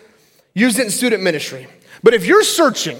Used 0.53 0.79
it 0.79 0.85
in 0.85 0.91
student 0.91 1.23
ministry. 1.23 1.67
But 2.03 2.13
if 2.13 2.25
you're 2.25 2.43
searching, 2.43 2.99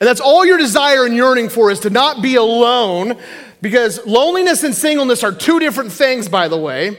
and 0.00 0.08
that's 0.08 0.20
all 0.20 0.44
your 0.44 0.58
desire 0.58 1.04
and 1.04 1.14
yearning 1.14 1.48
for 1.48 1.70
is 1.70 1.80
to 1.80 1.90
not 1.90 2.22
be 2.22 2.36
alone, 2.36 3.18
because 3.60 4.04
loneliness 4.06 4.62
and 4.62 4.74
singleness 4.74 5.24
are 5.24 5.32
two 5.32 5.58
different 5.58 5.92
things, 5.92 6.28
by 6.28 6.48
the 6.48 6.56
way. 6.58 6.98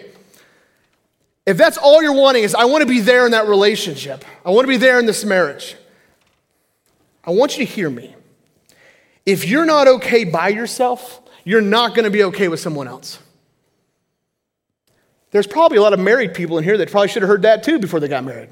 If 1.46 1.58
that's 1.58 1.78
all 1.78 2.02
you're 2.02 2.14
wanting 2.14 2.44
is, 2.44 2.56
I 2.56 2.66
want 2.66 2.82
to 2.82 2.88
be 2.88 3.02
there 3.02 3.26
in 3.26 3.32
that 3.32 3.48
relationship, 3.48 4.24
I 4.46 4.52
want 4.52 4.64
to 4.64 4.70
be 4.70 4.78
there 4.78 5.00
in 5.00 5.06
this 5.06 5.26
marriage, 5.26 5.76
I 7.26 7.32
want 7.32 7.58
you 7.58 7.66
to 7.66 7.72
hear 7.72 7.90
me. 7.90 8.16
If 9.26 9.46
you're 9.46 9.66
not 9.66 9.88
okay 9.88 10.24
by 10.26 10.50
yourself, 10.50 11.22
you're 11.46 11.62
not 11.62 11.96
going 11.96 12.06
to 12.06 12.12
be 12.12 12.24
okay 12.24 12.48
with 12.48 12.60
someone 12.60 12.88
else. 12.88 13.20
There's 15.34 15.48
probably 15.48 15.80
a 15.80 15.82
lot 15.82 15.94
of 15.94 16.00
married 16.00 16.36
people 16.36 16.60
in 16.60 16.64
here 16.64 16.78
that 16.78 16.92
probably 16.92 17.08
should 17.08 17.24
have 17.24 17.28
heard 17.28 17.42
that 17.42 17.64
too 17.64 17.80
before 17.80 18.00
they 18.00 18.08
got 18.08 18.24
married. 18.24 18.50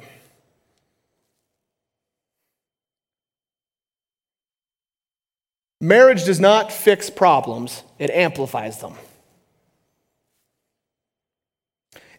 Marriage 5.80 6.26
does 6.26 6.40
not 6.40 6.72
fix 6.72 7.12
problems, 7.12 7.84
it 8.00 8.10
amplifies 8.10 8.82
them. 8.82 8.96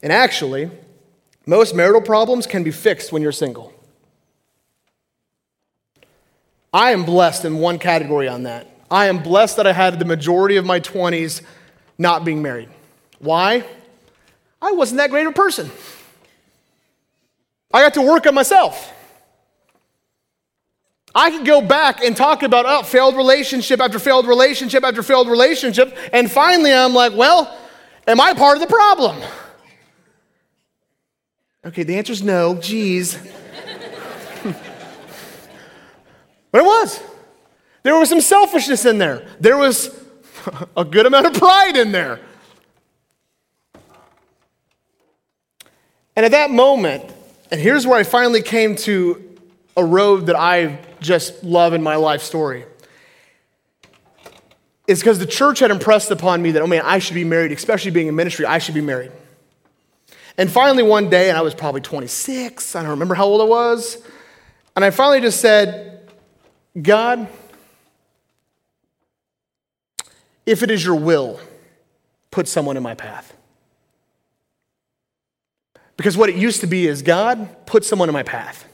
And 0.01 0.12
actually, 0.12 0.70
most 1.44 1.75
marital 1.75 2.01
problems 2.01 2.46
can 2.46 2.62
be 2.62 2.70
fixed 2.70 3.12
when 3.12 3.20
you're 3.20 3.33
single. 3.33 3.72
I 6.72 6.92
am 6.92 7.05
blessed 7.05 7.44
in 7.44 7.59
one 7.59 7.81
category 7.81 8.29
on 8.29 8.44
that. 8.44 8.68
I 8.92 9.07
am 9.07 9.25
blessed 9.25 9.57
that 9.57 9.66
I 9.66 9.72
had 9.72 9.98
the 9.98 10.05
majority 10.05 10.57
of 10.57 10.64
my 10.64 10.79
20s 10.79 11.42
not 11.98 12.25
being 12.25 12.42
married. 12.42 12.68
Why? 13.18 13.64
I 14.62 14.72
wasn't 14.72 14.98
that 14.98 15.11
great 15.11 15.27
of 15.27 15.33
a 15.33 15.35
person. 15.35 15.70
I 17.75 17.83
got 17.83 17.94
to 17.94 18.03
work 18.03 18.27
on 18.27 18.35
myself. 18.35 18.92
I 21.14 21.31
could 21.31 21.44
go 21.44 21.61
back 21.61 22.03
and 22.03 22.16
talk 22.16 22.42
about 22.42 22.64
oh, 22.66 22.83
failed 22.85 23.16
relationship 23.16 23.81
after 23.81 23.98
failed 23.98 24.27
relationship 24.27 24.85
after 24.85 25.03
failed 25.03 25.29
relationship, 25.29 25.94
and 26.12 26.31
finally 26.31 26.72
I'm 26.72 26.94
like, 26.94 27.12
well, 27.14 27.59
am 28.07 28.20
I 28.20 28.33
part 28.33 28.57
of 28.57 28.62
the 28.62 28.68
problem? 28.68 29.20
Okay, 31.64 31.83
the 31.83 31.96
answer 31.96 32.12
is 32.12 32.22
no. 32.22 32.55
Geez. 32.55 33.14
but 36.51 36.61
it 36.61 36.64
was. 36.64 37.01
There 37.83 37.96
was 37.96 38.09
some 38.09 38.20
selfishness 38.20 38.85
in 38.87 38.98
there. 38.98 39.27
There 39.38 39.59
was 39.59 39.90
a 40.77 40.85
good 40.85 41.07
amount 41.07 41.27
of 41.27 41.35
pride 41.35 41.77
in 41.77 41.92
there. 41.92 42.20
And 46.14 46.27
at 46.27 46.33
that 46.33 46.51
moment, 46.51 47.05
and 47.51 47.61
here's 47.61 47.87
where 47.87 47.98
I 47.98 48.03
finally 48.03 48.42
came 48.42 48.77
to 48.77 49.38
a 49.77 49.85
road 49.85 50.27
that 50.27 50.37
I 50.37 50.79
just 51.01 51.42
love 51.42 51.72
in 51.72 51.83
my 51.83 51.96
life 51.96 52.22
story. 52.22 52.64
It's 54.87 55.01
because 55.01 55.18
the 55.18 55.27
church 55.27 55.61
had 55.61 55.70
impressed 55.70 56.11
upon 56.11 56.42
me 56.42 56.51
that, 56.53 56.62
oh 56.62 56.66
man, 56.66 56.83
I 56.85 56.98
should 56.98 57.14
be 57.14 57.25
married, 57.25 57.53
especially 57.53 57.90
being 57.92 58.09
in 58.09 58.14
ministry, 58.14 58.44
I 58.44 58.59
should 58.59 58.75
be 58.75 58.81
married. 58.81 59.12
And 60.37 60.51
finally, 60.51 60.83
one 60.83 61.09
day, 61.09 61.29
and 61.29 61.38
I 61.38 61.42
was 61.42 61.55
probably 61.55 61.83
26, 61.83 62.75
I 62.75 62.83
don't 62.83 62.90
remember 62.90 63.14
how 63.14 63.27
old 63.27 63.40
I 63.40 63.44
was, 63.44 63.98
and 64.75 64.85
I 64.85 64.90
finally 64.90 65.20
just 65.20 65.40
said, 65.40 66.11
God, 66.81 67.29
if 70.46 70.62
it 70.62 70.70
is 70.70 70.85
your 70.85 70.96
will, 70.96 71.38
put 72.31 72.48
someone 72.48 72.77
in 72.77 72.83
my 72.83 72.94
path. 72.94 73.35
Because 75.96 76.16
what 76.16 76.28
it 76.28 76.37
used 76.37 76.61
to 76.61 76.66
be 76.66 76.87
is 76.87 77.02
God, 77.02 77.66
put 77.66 77.85
someone 77.85 78.09
in 78.09 78.12
my 78.12 78.22
path. 78.22 78.66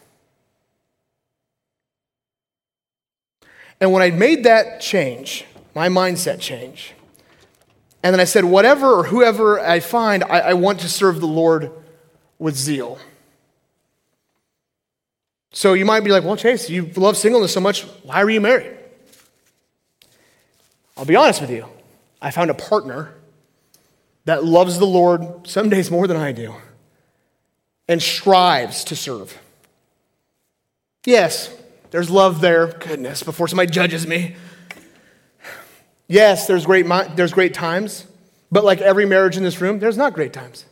And 3.81 3.93
when 3.93 4.03
I 4.03 4.11
made 4.11 4.45
that 4.45 4.81
change, 4.81 5.45
my 5.75 5.89
mindset 5.89 6.41
change, 6.41 6.95
and 8.03 8.13
then 8.13 8.21
I 8.21 8.25
said, 8.25 8.45
whatever 8.45 8.93
or 8.93 9.05
whoever 9.05 9.61
I 9.61 9.81
find, 9.81 10.25
I, 10.25 10.41
I 10.41 10.55
want 10.55 10.81
to 10.81 10.89
serve 10.89 11.21
the 11.21 11.27
Lord 11.27 11.71
with 12.39 12.57
zeal. 12.57 12.99
So 15.51 15.73
you 15.73 15.85
might 15.85 16.05
be 16.05 16.11
like, 16.11 16.25
well, 16.25 16.37
Chase, 16.37 16.71
you 16.71 16.91
love 16.97 17.17
singleness 17.17 17.53
so 17.53 17.61
much. 17.61 17.83
Why 18.05 18.23
are 18.23 18.31
you 18.31 18.41
married? 18.41 18.77
I'll 20.97 21.05
be 21.05 21.17
honest 21.17 21.41
with 21.41 21.51
you. 21.51 21.67
I 22.21 22.31
found 22.31 22.51
a 22.51 22.55
partner 22.55 23.15
that 24.25 24.45
loves 24.45 24.79
the 24.79 24.87
Lord 24.87 25.47
some 25.47 25.69
days 25.69 25.91
more 25.91 26.07
than 26.07 26.17
I 26.17 26.33
do 26.33 26.55
and 27.89 28.03
strives 28.03 28.85
to 28.85 28.97
serve. 28.97 29.39
Yes, 31.05 31.55
there's 31.91 32.11
love 32.11 32.41
there. 32.41 32.67
Goodness, 32.67 33.23
before 33.23 33.49
somebody 33.49 33.71
judges 33.71 34.07
me. 34.07 34.37
Yes, 36.07 36.47
there's 36.47 36.67
great, 36.67 36.87
there's 37.17 37.33
great 37.33 37.55
times, 37.55 38.07
but 38.51 38.65
like 38.65 38.81
every 38.81 39.07
marriage 39.07 39.37
in 39.37 39.43
this 39.43 39.61
room, 39.61 39.79
there's 39.79 39.97
not 39.97 40.15
great 40.15 40.33
times. 40.33 40.65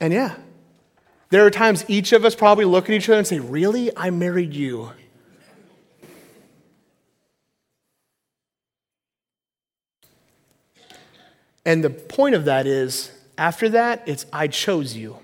And 0.00 0.12
yeah, 0.12 0.36
there 1.30 1.46
are 1.46 1.50
times 1.50 1.84
each 1.88 2.12
of 2.12 2.24
us 2.24 2.34
probably 2.34 2.64
look 2.64 2.84
at 2.84 2.90
each 2.90 3.08
other 3.08 3.18
and 3.18 3.26
say, 3.26 3.38
Really? 3.38 3.96
I 3.96 4.10
married 4.10 4.54
you. 4.54 4.90
And 11.66 11.82
the 11.82 11.90
point 11.90 12.34
of 12.34 12.44
that 12.44 12.66
is, 12.66 13.10
after 13.36 13.68
that, 13.70 14.02
it's 14.06 14.26
I 14.32 14.48
chose 14.48 14.96
you. 14.96 15.18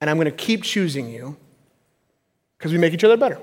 And 0.00 0.10
I'm 0.10 0.16
going 0.16 0.26
to 0.26 0.30
keep 0.30 0.62
choosing 0.62 1.10
you 1.10 1.36
because 2.58 2.72
we 2.72 2.78
make 2.78 2.92
each 2.92 3.04
other 3.04 3.16
better. 3.16 3.40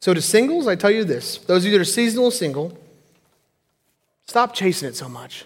So, 0.00 0.14
to 0.14 0.22
singles, 0.22 0.66
I 0.66 0.74
tell 0.74 0.90
you 0.90 1.04
this 1.04 1.38
those 1.38 1.64
of 1.64 1.66
you 1.66 1.72
that 1.72 1.80
are 1.80 1.84
seasonal 1.84 2.30
single, 2.30 2.78
stop 4.26 4.54
chasing 4.54 4.88
it 4.88 4.96
so 4.96 5.08
much. 5.08 5.44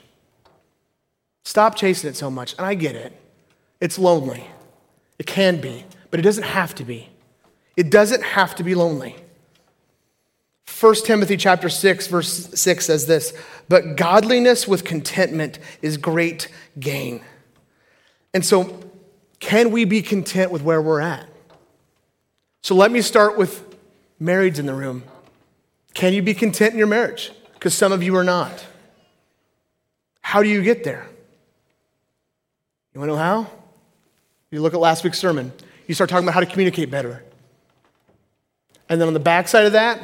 Stop 1.45 1.75
chasing 1.75 2.11
it 2.11 2.17
so 2.17 2.31
much. 2.31 2.55
And 2.57 2.67
I 2.67 2.75
get 2.75 2.95
it. 2.95 3.13
It's 3.81 3.99
lonely. 3.99 4.45
It 5.19 5.27
can 5.27 5.61
be, 5.61 5.85
but 6.11 6.21
it 6.21 6.23
doesn't 6.23 6.45
have 6.45 6.75
to 6.77 6.85
be. 6.85 7.09
It 7.77 7.91
doesn't 7.91 8.23
have 8.23 8.55
to 8.57 8.65
be 8.65 8.75
lonely. 8.75 9.17
1 10.81 10.95
Timothy 11.05 11.37
chapter 11.37 11.69
6 11.69 12.07
verse 12.07 12.51
6 12.59 12.85
says 12.85 13.07
this, 13.07 13.33
but 13.69 13.97
godliness 13.97 14.67
with 14.67 14.85
contentment 14.85 15.59
is 15.81 15.97
great 15.97 16.49
gain. 16.79 17.23
And 18.35 18.45
so 18.45 18.81
can 19.39 19.71
we 19.71 19.85
be 19.85 20.03
content 20.03 20.51
with 20.51 20.63
where 20.63 20.81
we're 20.81 21.01
at? 21.01 21.29
So 22.63 22.75
let 22.75 22.91
me 22.91 23.03
start 23.03 23.37
with 23.37 23.77
marrieds 24.21 24.59
in 24.59 24.67
the 24.67 24.75
room. 24.75 25.03
Can 25.95 26.13
you 26.13 26.23
be 26.23 26.33
content 26.33 26.73
in 26.73 26.79
your 26.79 26.87
marriage? 26.87 27.33
Because 27.55 27.75
some 27.75 27.93
of 27.93 28.03
you 28.03 28.17
are 28.17 28.25
not. 28.25 28.65
How 30.21 30.43
do 30.43 30.49
you 30.49 30.63
get 30.63 30.85
there? 30.85 31.07
You 32.95 33.01
want 33.01 33.11
to 33.11 33.17
know 33.17 33.23
how? 33.23 33.51
You 34.51 34.61
look 34.61 34.75
at 34.75 34.81
last 34.81 35.03
week's 35.05 35.19
sermon. 35.19 35.53
You 35.87 35.95
start 35.95 36.09
talking 36.09 36.25
about 36.25 36.35
how 36.35 36.41
to 36.41 36.47
communicate 36.47 36.91
better. 36.91 37.25
And 38.89 39.01
then 39.01 39.09
on 39.09 39.15
the 39.15 39.21
backside 39.21 39.67
of 39.67 39.73
that, 39.73 40.01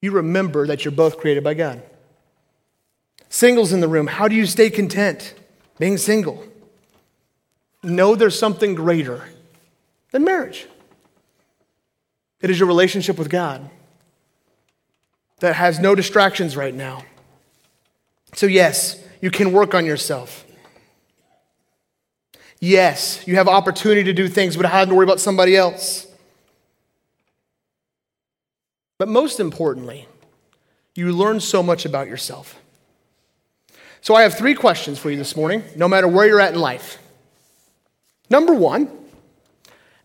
you 0.00 0.10
remember 0.12 0.66
that 0.66 0.84
you're 0.84 0.92
both 0.92 1.18
created 1.18 1.42
by 1.42 1.54
God. 1.54 1.82
Singles 3.28 3.72
in 3.72 3.80
the 3.80 3.88
room, 3.88 4.06
how 4.06 4.28
do 4.28 4.34
you 4.34 4.46
stay 4.46 4.70
content 4.70 5.34
being 5.78 5.96
single? 5.96 6.44
Know 7.82 8.14
there's 8.14 8.38
something 8.38 8.74
greater 8.74 9.24
than 10.10 10.24
marriage. 10.24 10.66
It 12.40 12.50
is 12.50 12.58
your 12.58 12.68
relationship 12.68 13.18
with 13.18 13.28
God 13.28 13.68
that 15.40 15.56
has 15.56 15.78
no 15.78 15.94
distractions 15.94 16.56
right 16.56 16.74
now. 16.74 17.04
So, 18.34 18.46
yes, 18.46 19.02
you 19.20 19.30
can 19.30 19.52
work 19.52 19.74
on 19.74 19.84
yourself. 19.86 20.44
Yes, 22.60 23.26
you 23.26 23.36
have 23.36 23.48
opportunity 23.48 24.04
to 24.04 24.12
do 24.12 24.28
things 24.28 24.56
without 24.56 24.72
having 24.72 24.90
to 24.90 24.94
worry 24.94 25.04
about 25.04 25.20
somebody 25.20 25.56
else. 25.56 26.06
But 28.98 29.08
most 29.08 29.40
importantly, 29.40 30.08
you 30.94 31.12
learn 31.12 31.40
so 31.40 31.62
much 31.62 31.84
about 31.84 32.08
yourself. 32.08 32.60
So 34.00 34.14
I 34.14 34.22
have 34.22 34.38
three 34.38 34.54
questions 34.54 34.98
for 34.98 35.10
you 35.10 35.16
this 35.16 35.36
morning, 35.36 35.64
no 35.74 35.88
matter 35.88 36.08
where 36.08 36.26
you're 36.26 36.40
at 36.40 36.54
in 36.54 36.60
life. 36.60 36.98
Number 38.30 38.54
one, 38.54 38.90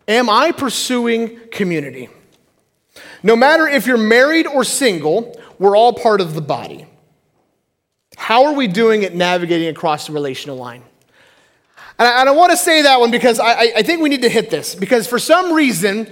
am 0.08 0.30
I 0.30 0.52
pursuing 0.52 1.40
community? 1.50 2.10
No 3.24 3.36
matter 3.36 3.68
if 3.68 3.86
you're 3.88 3.98
married 3.98 4.48
or 4.48 4.64
single, 4.64 5.40
we're 5.60 5.78
all 5.78 5.94
part 5.94 6.22
of 6.22 6.34
the 6.34 6.42
body. 6.42 6.86
How 8.18 8.46
are 8.46 8.54
we 8.54 8.68
doing 8.68 9.06
at 9.06 9.16
navigating 9.16 9.68
across 9.68 10.08
the 10.08 10.14
relational 10.14 10.58
line? 10.58 10.84
And 11.98 12.08
I, 12.08 12.22
and 12.22 12.30
I 12.30 12.32
want 12.32 12.52
to 12.52 12.58
say 12.58 12.82
that 12.82 13.00
one 13.00 13.12
because 13.12 13.40
I, 13.40 13.72
I 13.78 13.84
think 13.84 14.02
we 14.02 14.10
need 14.10 14.24
to 14.24 14.30
hit 14.30 14.50
this. 14.50 14.76
Because 14.76 15.08
for 15.08 15.20
some 15.20 15.54
reason, 15.54 16.12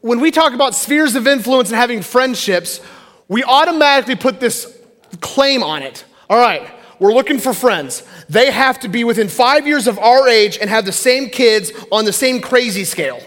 when 0.00 0.20
we 0.20 0.30
talk 0.30 0.52
about 0.52 0.74
spheres 0.74 1.14
of 1.14 1.26
influence 1.26 1.70
and 1.70 1.76
having 1.76 2.02
friendships, 2.02 2.80
we 3.28 3.44
automatically 3.44 4.16
put 4.16 4.40
this 4.40 4.76
claim 5.20 5.62
on 5.62 5.82
it. 5.82 6.04
All 6.28 6.38
right, 6.38 6.68
we're 6.98 7.12
looking 7.12 7.38
for 7.38 7.54
friends. 7.54 8.02
They 8.28 8.50
have 8.50 8.80
to 8.80 8.88
be 8.88 9.04
within 9.04 9.28
five 9.28 9.66
years 9.66 9.86
of 9.86 9.98
our 9.98 10.28
age 10.28 10.58
and 10.60 10.68
have 10.68 10.84
the 10.84 10.92
same 10.92 11.30
kids 11.30 11.72
on 11.92 12.04
the 12.04 12.12
same 12.12 12.40
crazy 12.40 12.84
scale. 12.84 13.20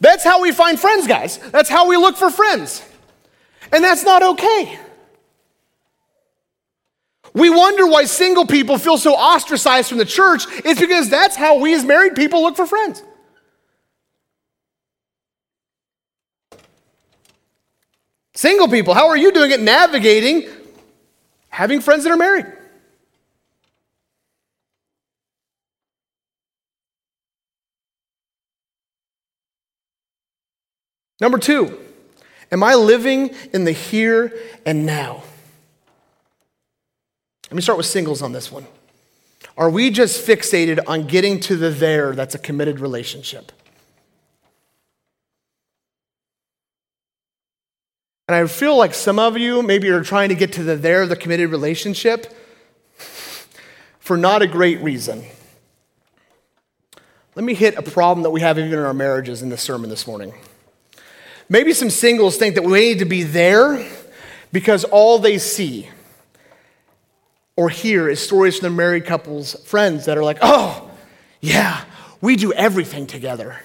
That's 0.00 0.24
how 0.24 0.40
we 0.40 0.50
find 0.50 0.80
friends, 0.80 1.06
guys. 1.06 1.38
That's 1.50 1.68
how 1.68 1.88
we 1.88 1.96
look 1.96 2.16
for 2.16 2.30
friends. 2.30 2.82
And 3.72 3.84
that's 3.84 4.04
not 4.04 4.22
okay. 4.22 4.78
We 7.34 7.50
wonder 7.50 7.86
why 7.86 8.04
single 8.04 8.46
people 8.46 8.78
feel 8.78 8.98
so 8.98 9.14
ostracized 9.14 9.88
from 9.88 9.98
the 9.98 10.04
church. 10.04 10.44
It's 10.64 10.80
because 10.80 11.08
that's 11.08 11.36
how 11.36 11.58
we 11.60 11.72
as 11.74 11.84
married 11.84 12.14
people 12.14 12.42
look 12.42 12.56
for 12.56 12.66
friends. 12.66 13.02
Single 18.42 18.66
people, 18.66 18.92
how 18.92 19.06
are 19.06 19.16
you 19.16 19.30
doing 19.30 19.52
at 19.52 19.60
navigating 19.60 20.48
having 21.48 21.80
friends 21.80 22.02
that 22.02 22.10
are 22.10 22.16
married? 22.16 22.46
Number 31.20 31.38
two, 31.38 31.78
am 32.50 32.64
I 32.64 32.74
living 32.74 33.32
in 33.52 33.62
the 33.62 33.70
here 33.70 34.36
and 34.66 34.84
now? 34.84 35.22
Let 37.48 37.54
me 37.54 37.62
start 37.62 37.76
with 37.76 37.86
singles 37.86 38.22
on 38.22 38.32
this 38.32 38.50
one. 38.50 38.66
Are 39.56 39.70
we 39.70 39.88
just 39.88 40.26
fixated 40.26 40.80
on 40.88 41.06
getting 41.06 41.38
to 41.42 41.54
the 41.54 41.70
there 41.70 42.12
that's 42.12 42.34
a 42.34 42.40
committed 42.40 42.80
relationship? 42.80 43.52
And 48.28 48.36
I 48.36 48.46
feel 48.46 48.76
like 48.76 48.94
some 48.94 49.18
of 49.18 49.36
you 49.36 49.62
maybe 49.62 49.88
are 49.90 50.02
trying 50.02 50.28
to 50.28 50.34
get 50.34 50.52
to 50.54 50.62
the 50.62 50.76
there, 50.76 51.06
the 51.06 51.16
committed 51.16 51.50
relationship, 51.50 52.34
for 53.98 54.16
not 54.16 54.42
a 54.42 54.46
great 54.46 54.80
reason. 54.80 55.24
Let 57.34 57.44
me 57.44 57.54
hit 57.54 57.76
a 57.76 57.82
problem 57.82 58.22
that 58.24 58.30
we 58.30 58.42
have 58.42 58.58
even 58.58 58.72
in 58.72 58.78
our 58.78 58.94
marriages 58.94 59.42
in 59.42 59.48
this 59.48 59.62
sermon 59.62 59.90
this 59.90 60.06
morning. 60.06 60.34
Maybe 61.48 61.72
some 61.72 61.90
singles 61.90 62.36
think 62.36 62.54
that 62.54 62.62
we 62.62 62.72
need 62.72 62.98
to 63.00 63.04
be 63.04 63.22
there 63.22 63.86
because 64.52 64.84
all 64.84 65.18
they 65.18 65.38
see 65.38 65.88
or 67.56 67.68
hear 67.68 68.08
is 68.08 68.20
stories 68.20 68.58
from 68.58 68.62
their 68.62 68.76
married 68.76 69.06
couples' 69.06 69.54
friends 69.64 70.06
that 70.06 70.16
are 70.16 70.24
like, 70.24 70.38
oh, 70.42 70.90
yeah, 71.40 71.84
we 72.20 72.36
do 72.36 72.52
everything 72.52 73.06
together. 73.06 73.60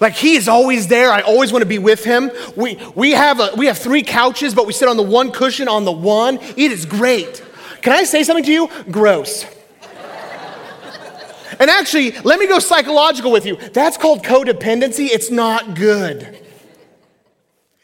Like 0.00 0.14
he 0.14 0.36
is 0.36 0.48
always 0.48 0.88
there. 0.88 1.10
I 1.10 1.20
always 1.20 1.52
want 1.52 1.62
to 1.62 1.68
be 1.68 1.78
with 1.78 2.04
him. 2.04 2.30
We, 2.56 2.80
we, 2.94 3.12
have 3.12 3.40
a, 3.40 3.50
we 3.56 3.66
have 3.66 3.78
three 3.78 4.02
couches, 4.02 4.54
but 4.54 4.66
we 4.66 4.72
sit 4.72 4.88
on 4.88 4.96
the 4.96 5.02
one 5.02 5.30
cushion 5.30 5.68
on 5.68 5.84
the 5.84 5.92
one. 5.92 6.38
It 6.38 6.72
is 6.72 6.86
great. 6.86 7.44
Can 7.82 7.92
I 7.92 8.04
say 8.04 8.22
something 8.22 8.44
to 8.44 8.52
you? 8.52 8.68
Gross. 8.90 9.44
and 11.58 11.70
actually, 11.70 12.12
let 12.22 12.38
me 12.38 12.46
go 12.46 12.58
psychological 12.58 13.30
with 13.30 13.46
you. 13.46 13.56
That's 13.56 13.96
called 13.96 14.24
codependency. 14.24 15.08
It's 15.10 15.30
not 15.30 15.76
good. 15.76 16.40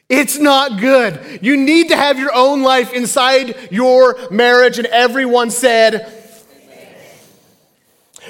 It's 0.08 0.38
not 0.38 0.80
good. 0.80 1.38
You 1.40 1.56
need 1.56 1.90
to 1.90 1.96
have 1.96 2.18
your 2.18 2.34
own 2.34 2.62
life 2.62 2.92
inside 2.92 3.68
your 3.70 4.18
marriage, 4.28 4.78
and 4.78 4.88
everyone 4.88 5.52
said, 5.52 6.12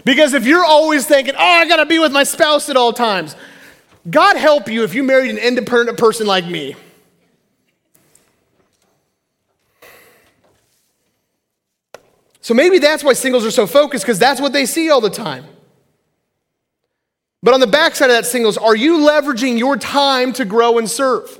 because 0.05 0.35
if 0.35 0.47
you're 0.47 0.65
always 0.65 1.07
thinking, 1.07 1.35
oh, 1.37 1.43
I 1.43 1.67
gotta 1.67 1.87
be 1.87 1.99
with 1.99 2.13
my 2.13 2.25
spouse 2.25 2.69
at 2.69 2.77
all 2.77 2.93
times, 2.93 3.35
God 4.09 4.37
help 4.37 4.69
you 4.69 4.85
if 4.85 4.95
you 4.95 5.03
married 5.03 5.31
an 5.31 5.39
independent 5.39 5.99
person 5.99 6.27
like 6.27 6.47
me. 6.47 6.75
So 12.41 12.55
maybe 12.55 12.79
that's 12.79 13.05
why 13.05 13.13
singles 13.13 13.45
are 13.45 13.51
so 13.51 13.67
focused, 13.67 14.05
because 14.05 14.19
that's 14.19 14.41
what 14.41 14.53
they 14.53 14.65
see 14.65 14.91
all 14.91 15.01
the 15.01 15.11
time. 15.11 15.45
But 17.43 17.55
on 17.55 17.61
the 17.61 17.67
backside 17.67 18.11
of 18.11 18.17
that, 18.17 18.27
singles, 18.27 18.57
are 18.57 18.75
you 18.75 18.99
leveraging 18.99 19.59
your 19.59 19.77
time 19.77 20.33
to 20.35 20.45
grow 20.45 20.79
and 20.79 20.89
serve? 20.89 21.39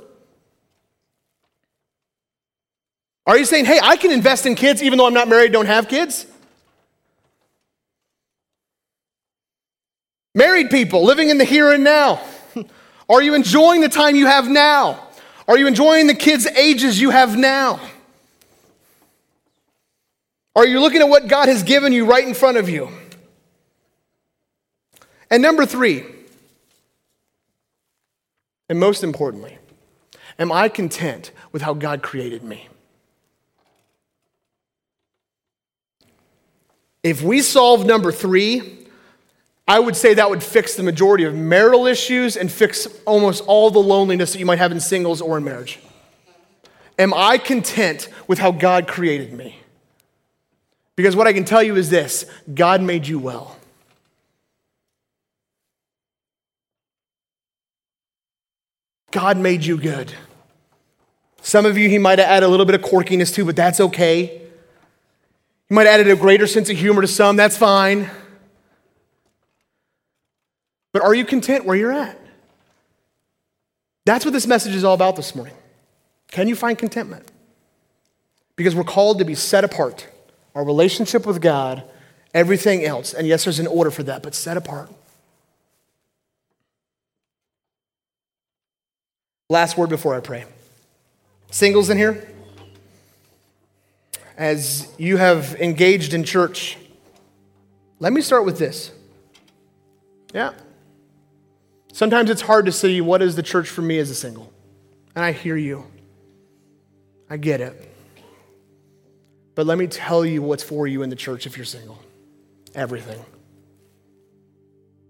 Are 3.25 3.37
you 3.37 3.45
saying, 3.45 3.65
hey, 3.65 3.79
I 3.81 3.97
can 3.97 4.11
invest 4.11 4.45
in 4.45 4.55
kids 4.55 4.81
even 4.81 4.97
though 4.97 5.05
I'm 5.05 5.13
not 5.13 5.27
married, 5.27 5.51
don't 5.51 5.67
have 5.67 5.87
kids? 5.87 6.25
Married 10.33 10.69
people 10.69 11.03
living 11.03 11.29
in 11.29 11.37
the 11.37 11.43
here 11.43 11.71
and 11.71 11.83
now. 11.83 12.21
Are 13.09 13.21
you 13.21 13.33
enjoying 13.33 13.81
the 13.81 13.89
time 13.89 14.15
you 14.15 14.25
have 14.25 14.47
now? 14.49 15.07
Are 15.47 15.57
you 15.57 15.67
enjoying 15.67 16.07
the 16.07 16.15
kids' 16.15 16.47
ages 16.47 16.99
you 16.99 17.09
have 17.09 17.37
now? 17.37 17.79
Are 20.55 20.65
you 20.65 20.79
looking 20.79 21.01
at 21.01 21.09
what 21.09 21.27
God 21.27 21.47
has 21.47 21.63
given 21.63 21.93
you 21.93 22.05
right 22.05 22.25
in 22.25 22.33
front 22.33 22.57
of 22.57 22.69
you? 22.69 22.89
And 25.29 25.41
number 25.41 25.65
three, 25.65 26.05
and 28.69 28.79
most 28.79 29.03
importantly, 29.03 29.57
am 30.37 30.51
I 30.51 30.69
content 30.69 31.31
with 31.51 31.61
how 31.61 31.73
God 31.73 32.01
created 32.01 32.43
me? 32.43 32.67
If 37.03 37.21
we 37.21 37.41
solve 37.41 37.85
number 37.85 38.11
three, 38.11 38.80
I 39.67 39.79
would 39.79 39.95
say 39.95 40.13
that 40.15 40.29
would 40.29 40.43
fix 40.43 40.75
the 40.75 40.83
majority 40.83 41.23
of 41.23 41.33
marital 41.33 41.87
issues 41.87 42.35
and 42.35 42.51
fix 42.51 42.87
almost 43.05 43.43
all 43.47 43.71
the 43.71 43.79
loneliness 43.79 44.33
that 44.33 44.39
you 44.39 44.45
might 44.45 44.59
have 44.59 44.71
in 44.71 44.79
singles 44.79 45.21
or 45.21 45.37
in 45.37 45.43
marriage. 45.43 45.79
Am 46.99 47.13
I 47.13 47.37
content 47.37 48.09
with 48.27 48.39
how 48.39 48.51
God 48.51 48.87
created 48.87 49.33
me? 49.33 49.57
Because 50.95 51.15
what 51.15 51.25
I 51.25 51.33
can 51.33 51.45
tell 51.45 51.63
you 51.63 51.75
is 51.75 51.89
this 51.89 52.25
God 52.53 52.81
made 52.81 53.07
you 53.07 53.17
well. 53.17 53.57
God 59.11 59.37
made 59.37 59.65
you 59.65 59.77
good. 59.77 60.13
Some 61.41 61.65
of 61.65 61.77
you, 61.77 61.89
he 61.89 61.97
might 61.97 62.19
have 62.19 62.27
added 62.27 62.45
a 62.45 62.49
little 62.49 62.65
bit 62.65 62.75
of 62.75 62.81
quirkiness 62.81 63.33
to, 63.35 63.45
but 63.45 63.55
that's 63.55 63.79
okay. 63.79 64.41
He 65.67 65.75
might 65.75 65.87
have 65.87 65.99
added 66.01 66.11
a 66.11 66.15
greater 66.15 66.47
sense 66.47 66.69
of 66.69 66.77
humor 66.77 67.01
to 67.01 67.07
some, 67.07 67.35
that's 67.35 67.57
fine. 67.57 68.09
But 70.93 71.03
are 71.03 71.13
you 71.13 71.25
content 71.25 71.65
where 71.65 71.75
you're 71.75 71.91
at? 71.91 72.19
That's 74.05 74.25
what 74.25 74.33
this 74.33 74.47
message 74.47 74.75
is 74.75 74.83
all 74.83 74.93
about 74.93 75.15
this 75.15 75.35
morning. 75.35 75.53
Can 76.31 76.47
you 76.47 76.55
find 76.55 76.77
contentment? 76.77 77.31
Because 78.55 78.75
we're 78.75 78.83
called 78.83 79.19
to 79.19 79.25
be 79.25 79.35
set 79.35 79.63
apart. 79.63 80.07
Our 80.55 80.65
relationship 80.65 81.25
with 81.25 81.41
God, 81.41 81.83
everything 82.33 82.83
else. 82.83 83.13
And 83.13 83.27
yes, 83.27 83.45
there's 83.45 83.59
an 83.59 83.67
order 83.67 83.91
for 83.91 84.03
that, 84.03 84.23
but 84.23 84.35
set 84.35 84.57
apart. 84.57 84.89
Last 89.49 89.77
word 89.77 89.89
before 89.89 90.15
I 90.15 90.19
pray. 90.19 90.45
Singles 91.51 91.89
in 91.89 91.97
here? 91.97 92.27
As 94.37 94.87
you 94.97 95.17
have 95.17 95.55
engaged 95.59 96.13
in 96.13 96.23
church, 96.23 96.77
let 97.99 98.13
me 98.13 98.21
start 98.21 98.45
with 98.45 98.57
this. 98.57 98.91
Yeah. 100.33 100.53
Sometimes 101.93 102.29
it's 102.29 102.41
hard 102.41 102.65
to 102.65 102.71
see 102.71 103.01
what 103.01 103.21
is 103.21 103.35
the 103.35 103.43
church 103.43 103.69
for 103.69 103.81
me 103.81 103.97
as 103.99 104.09
a 104.09 104.15
single. 104.15 104.51
And 105.15 105.23
I 105.25 105.31
hear 105.31 105.57
you. 105.57 105.85
I 107.29 107.37
get 107.37 107.61
it. 107.61 107.89
But 109.55 109.65
let 109.65 109.77
me 109.77 109.87
tell 109.87 110.25
you 110.25 110.41
what's 110.41 110.63
for 110.63 110.87
you 110.87 111.03
in 111.03 111.09
the 111.09 111.15
church 111.15 111.45
if 111.45 111.57
you're 111.57 111.65
single 111.65 111.99
everything. 112.73 113.23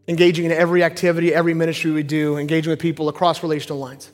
Engaging 0.08 0.46
in 0.46 0.52
every 0.52 0.84
activity, 0.84 1.34
every 1.34 1.54
ministry 1.54 1.92
we 1.92 2.02
do, 2.02 2.38
engaging 2.38 2.72
with 2.72 2.80
people 2.80 3.08
across 3.08 3.44
relational 3.44 3.78
lines. 3.78 4.10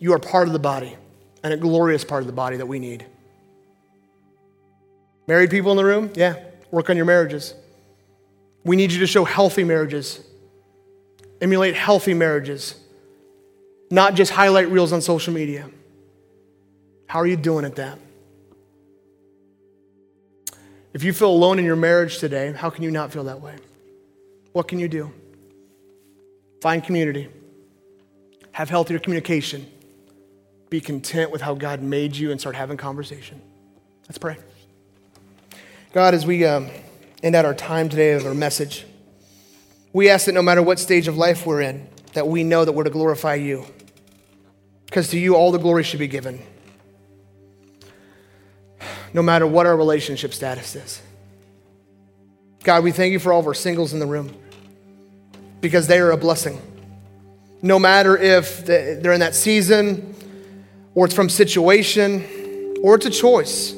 You 0.00 0.14
are 0.14 0.18
part 0.18 0.46
of 0.46 0.54
the 0.54 0.58
body, 0.58 0.96
and 1.44 1.52
a 1.52 1.58
glorious 1.58 2.04
part 2.04 2.22
of 2.22 2.26
the 2.26 2.32
body 2.32 2.56
that 2.56 2.66
we 2.66 2.78
need. 2.78 3.04
Married 5.28 5.50
people 5.50 5.70
in 5.72 5.76
the 5.76 5.84
room? 5.84 6.10
Yeah, 6.14 6.36
work 6.70 6.88
on 6.88 6.96
your 6.96 7.04
marriages. 7.04 7.54
We 8.64 8.76
need 8.76 8.92
you 8.92 9.00
to 9.00 9.06
show 9.06 9.24
healthy 9.24 9.62
marriages 9.62 10.20
emulate 11.40 11.74
healthy 11.74 12.14
marriages, 12.14 12.74
not 13.90 14.14
just 14.14 14.32
highlight 14.32 14.68
reels 14.68 14.92
on 14.92 15.00
social 15.00 15.32
media. 15.32 15.68
How 17.06 17.18
are 17.18 17.26
you 17.26 17.36
doing 17.36 17.64
at 17.64 17.76
that? 17.76 17.98
If 20.92 21.04
you 21.04 21.12
feel 21.12 21.30
alone 21.30 21.58
in 21.58 21.64
your 21.64 21.76
marriage 21.76 22.18
today, 22.18 22.52
how 22.52 22.70
can 22.70 22.82
you 22.82 22.90
not 22.90 23.12
feel 23.12 23.24
that 23.24 23.40
way? 23.40 23.56
What 24.52 24.68
can 24.68 24.78
you 24.78 24.88
do? 24.88 25.12
Find 26.60 26.82
community, 26.82 27.28
have 28.52 28.68
healthier 28.68 28.98
communication, 28.98 29.66
be 30.68 30.80
content 30.80 31.30
with 31.30 31.40
how 31.40 31.54
God 31.54 31.80
made 31.80 32.16
you, 32.16 32.30
and 32.30 32.40
start 32.40 32.54
having 32.54 32.76
conversation. 32.76 33.40
Let's 34.08 34.18
pray. 34.18 34.36
God, 35.92 36.14
as 36.14 36.26
we 36.26 36.44
um, 36.44 36.68
end 37.22 37.34
out 37.34 37.44
our 37.44 37.54
time 37.54 37.88
today 37.88 38.12
of 38.12 38.26
our 38.26 38.34
message, 38.34 38.84
we 39.92 40.08
ask 40.08 40.26
that 40.26 40.32
no 40.32 40.42
matter 40.42 40.62
what 40.62 40.78
stage 40.78 41.08
of 41.08 41.16
life 41.16 41.46
we're 41.46 41.62
in, 41.62 41.88
that 42.12 42.26
we 42.26 42.44
know 42.44 42.64
that 42.64 42.72
we're 42.72 42.84
to 42.84 42.90
glorify 42.90 43.34
you. 43.34 43.64
Because 44.86 45.08
to 45.08 45.18
you, 45.18 45.36
all 45.36 45.52
the 45.52 45.58
glory 45.58 45.84
should 45.84 45.98
be 45.98 46.08
given. 46.08 46.40
No 49.12 49.22
matter 49.22 49.46
what 49.46 49.66
our 49.66 49.76
relationship 49.76 50.32
status 50.34 50.74
is. 50.74 51.02
God, 52.62 52.84
we 52.84 52.92
thank 52.92 53.12
you 53.12 53.18
for 53.18 53.32
all 53.32 53.40
of 53.40 53.46
our 53.46 53.54
singles 53.54 53.92
in 53.92 54.00
the 54.00 54.06
room 54.06 54.34
because 55.60 55.86
they 55.86 55.98
are 55.98 56.10
a 56.10 56.16
blessing. 56.16 56.60
No 57.62 57.78
matter 57.78 58.16
if 58.16 58.64
they're 58.64 59.12
in 59.12 59.20
that 59.20 59.34
season 59.34 60.14
or 60.94 61.06
it's 61.06 61.14
from 61.14 61.28
situation 61.28 62.76
or 62.82 62.96
it's 62.96 63.06
a 63.06 63.10
choice. 63.10 63.74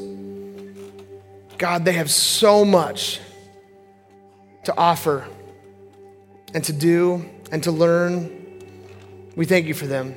God, 1.58 1.84
they 1.84 1.92
have 1.92 2.10
so 2.10 2.64
much 2.64 3.20
to 4.64 4.76
offer 4.76 5.26
and 6.54 6.64
to 6.64 6.72
do 6.72 7.28
and 7.50 7.62
to 7.62 7.70
learn. 7.70 8.38
We 9.36 9.46
thank 9.46 9.66
you 9.66 9.74
for 9.74 9.86
them. 9.86 10.14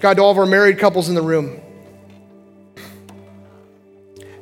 God, 0.00 0.14
to 0.14 0.22
all 0.22 0.32
of 0.32 0.38
our 0.38 0.46
married 0.46 0.78
couples 0.78 1.08
in 1.08 1.14
the 1.14 1.22
room, 1.22 1.60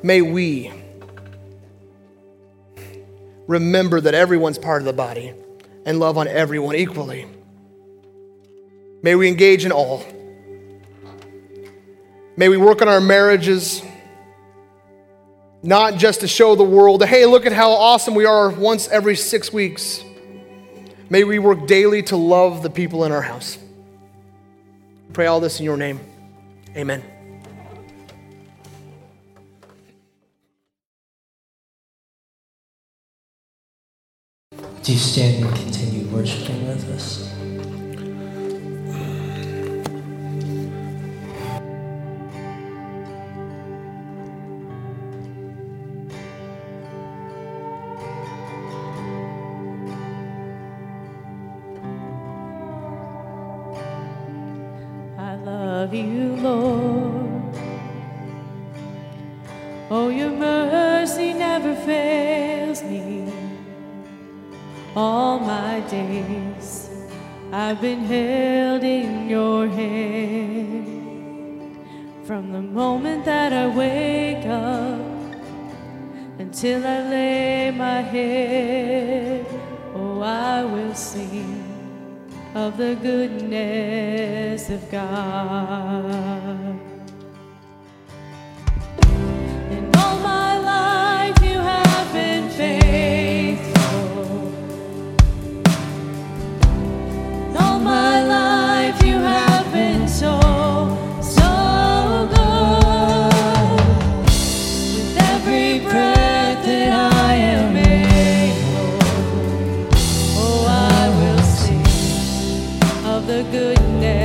may 0.02 0.22
we 0.22 0.72
remember 3.46 4.00
that 4.00 4.14
everyone's 4.14 4.58
part 4.58 4.80
of 4.80 4.86
the 4.86 4.92
body 4.92 5.34
and 5.84 5.98
love 5.98 6.16
on 6.16 6.28
everyone 6.28 6.76
equally. 6.76 7.26
May 9.02 9.14
we 9.14 9.28
engage 9.28 9.64
in 9.64 9.72
all. 9.72 10.04
May 12.36 12.48
we 12.48 12.56
work 12.56 12.80
on 12.80 12.88
our 12.88 13.00
marriages, 13.00 13.82
not 15.62 15.96
just 15.96 16.20
to 16.20 16.28
show 16.28 16.54
the 16.54 16.64
world, 16.64 17.04
hey, 17.04 17.26
look 17.26 17.44
at 17.44 17.52
how 17.52 17.72
awesome 17.72 18.14
we 18.14 18.24
are 18.24 18.50
once 18.50 18.88
every 18.88 19.16
six 19.16 19.52
weeks 19.52 20.04
May 21.10 21.24
we 21.24 21.40
work 21.40 21.66
daily 21.66 22.04
to 22.04 22.16
love 22.16 22.62
the 22.62 22.70
people 22.70 23.04
in 23.04 23.10
our 23.10 23.20
house. 23.20 23.58
Pray 25.12 25.26
all 25.26 25.40
this 25.40 25.58
in 25.58 25.64
your 25.64 25.76
name. 25.76 25.98
Amen. 26.76 27.02
Do 34.82 34.92
you 34.92 34.98
stand 34.98 35.44
and 35.44 35.56
continue 35.56 36.06
worshiping 36.06 36.68
with 36.68 36.88
us? 36.90 37.39
Goodness. 113.42 114.19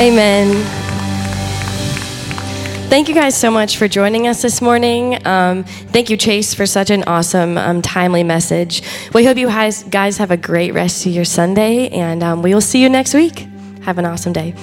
Amen. 0.00 0.64
Thank 2.88 3.08
you 3.08 3.14
guys 3.14 3.36
so 3.36 3.50
much 3.50 3.76
for 3.76 3.86
joining 3.86 4.26
us 4.26 4.40
this 4.40 4.62
morning. 4.62 5.24
Um, 5.26 5.64
thank 5.64 6.08
you, 6.08 6.16
Chase, 6.16 6.54
for 6.54 6.64
such 6.64 6.88
an 6.88 7.04
awesome, 7.04 7.58
um, 7.58 7.82
timely 7.82 8.24
message. 8.24 8.82
We 9.12 9.26
hope 9.26 9.36
you 9.36 9.46
guys 9.46 10.16
have 10.16 10.30
a 10.30 10.38
great 10.38 10.72
rest 10.72 11.04
of 11.04 11.12
your 11.12 11.26
Sunday, 11.26 11.90
and 11.90 12.22
um, 12.22 12.40
we 12.40 12.54
will 12.54 12.62
see 12.62 12.82
you 12.82 12.88
next 12.88 13.12
week. 13.12 13.46
Have 13.82 13.98
an 13.98 14.06
awesome 14.06 14.32
day. 14.32 14.54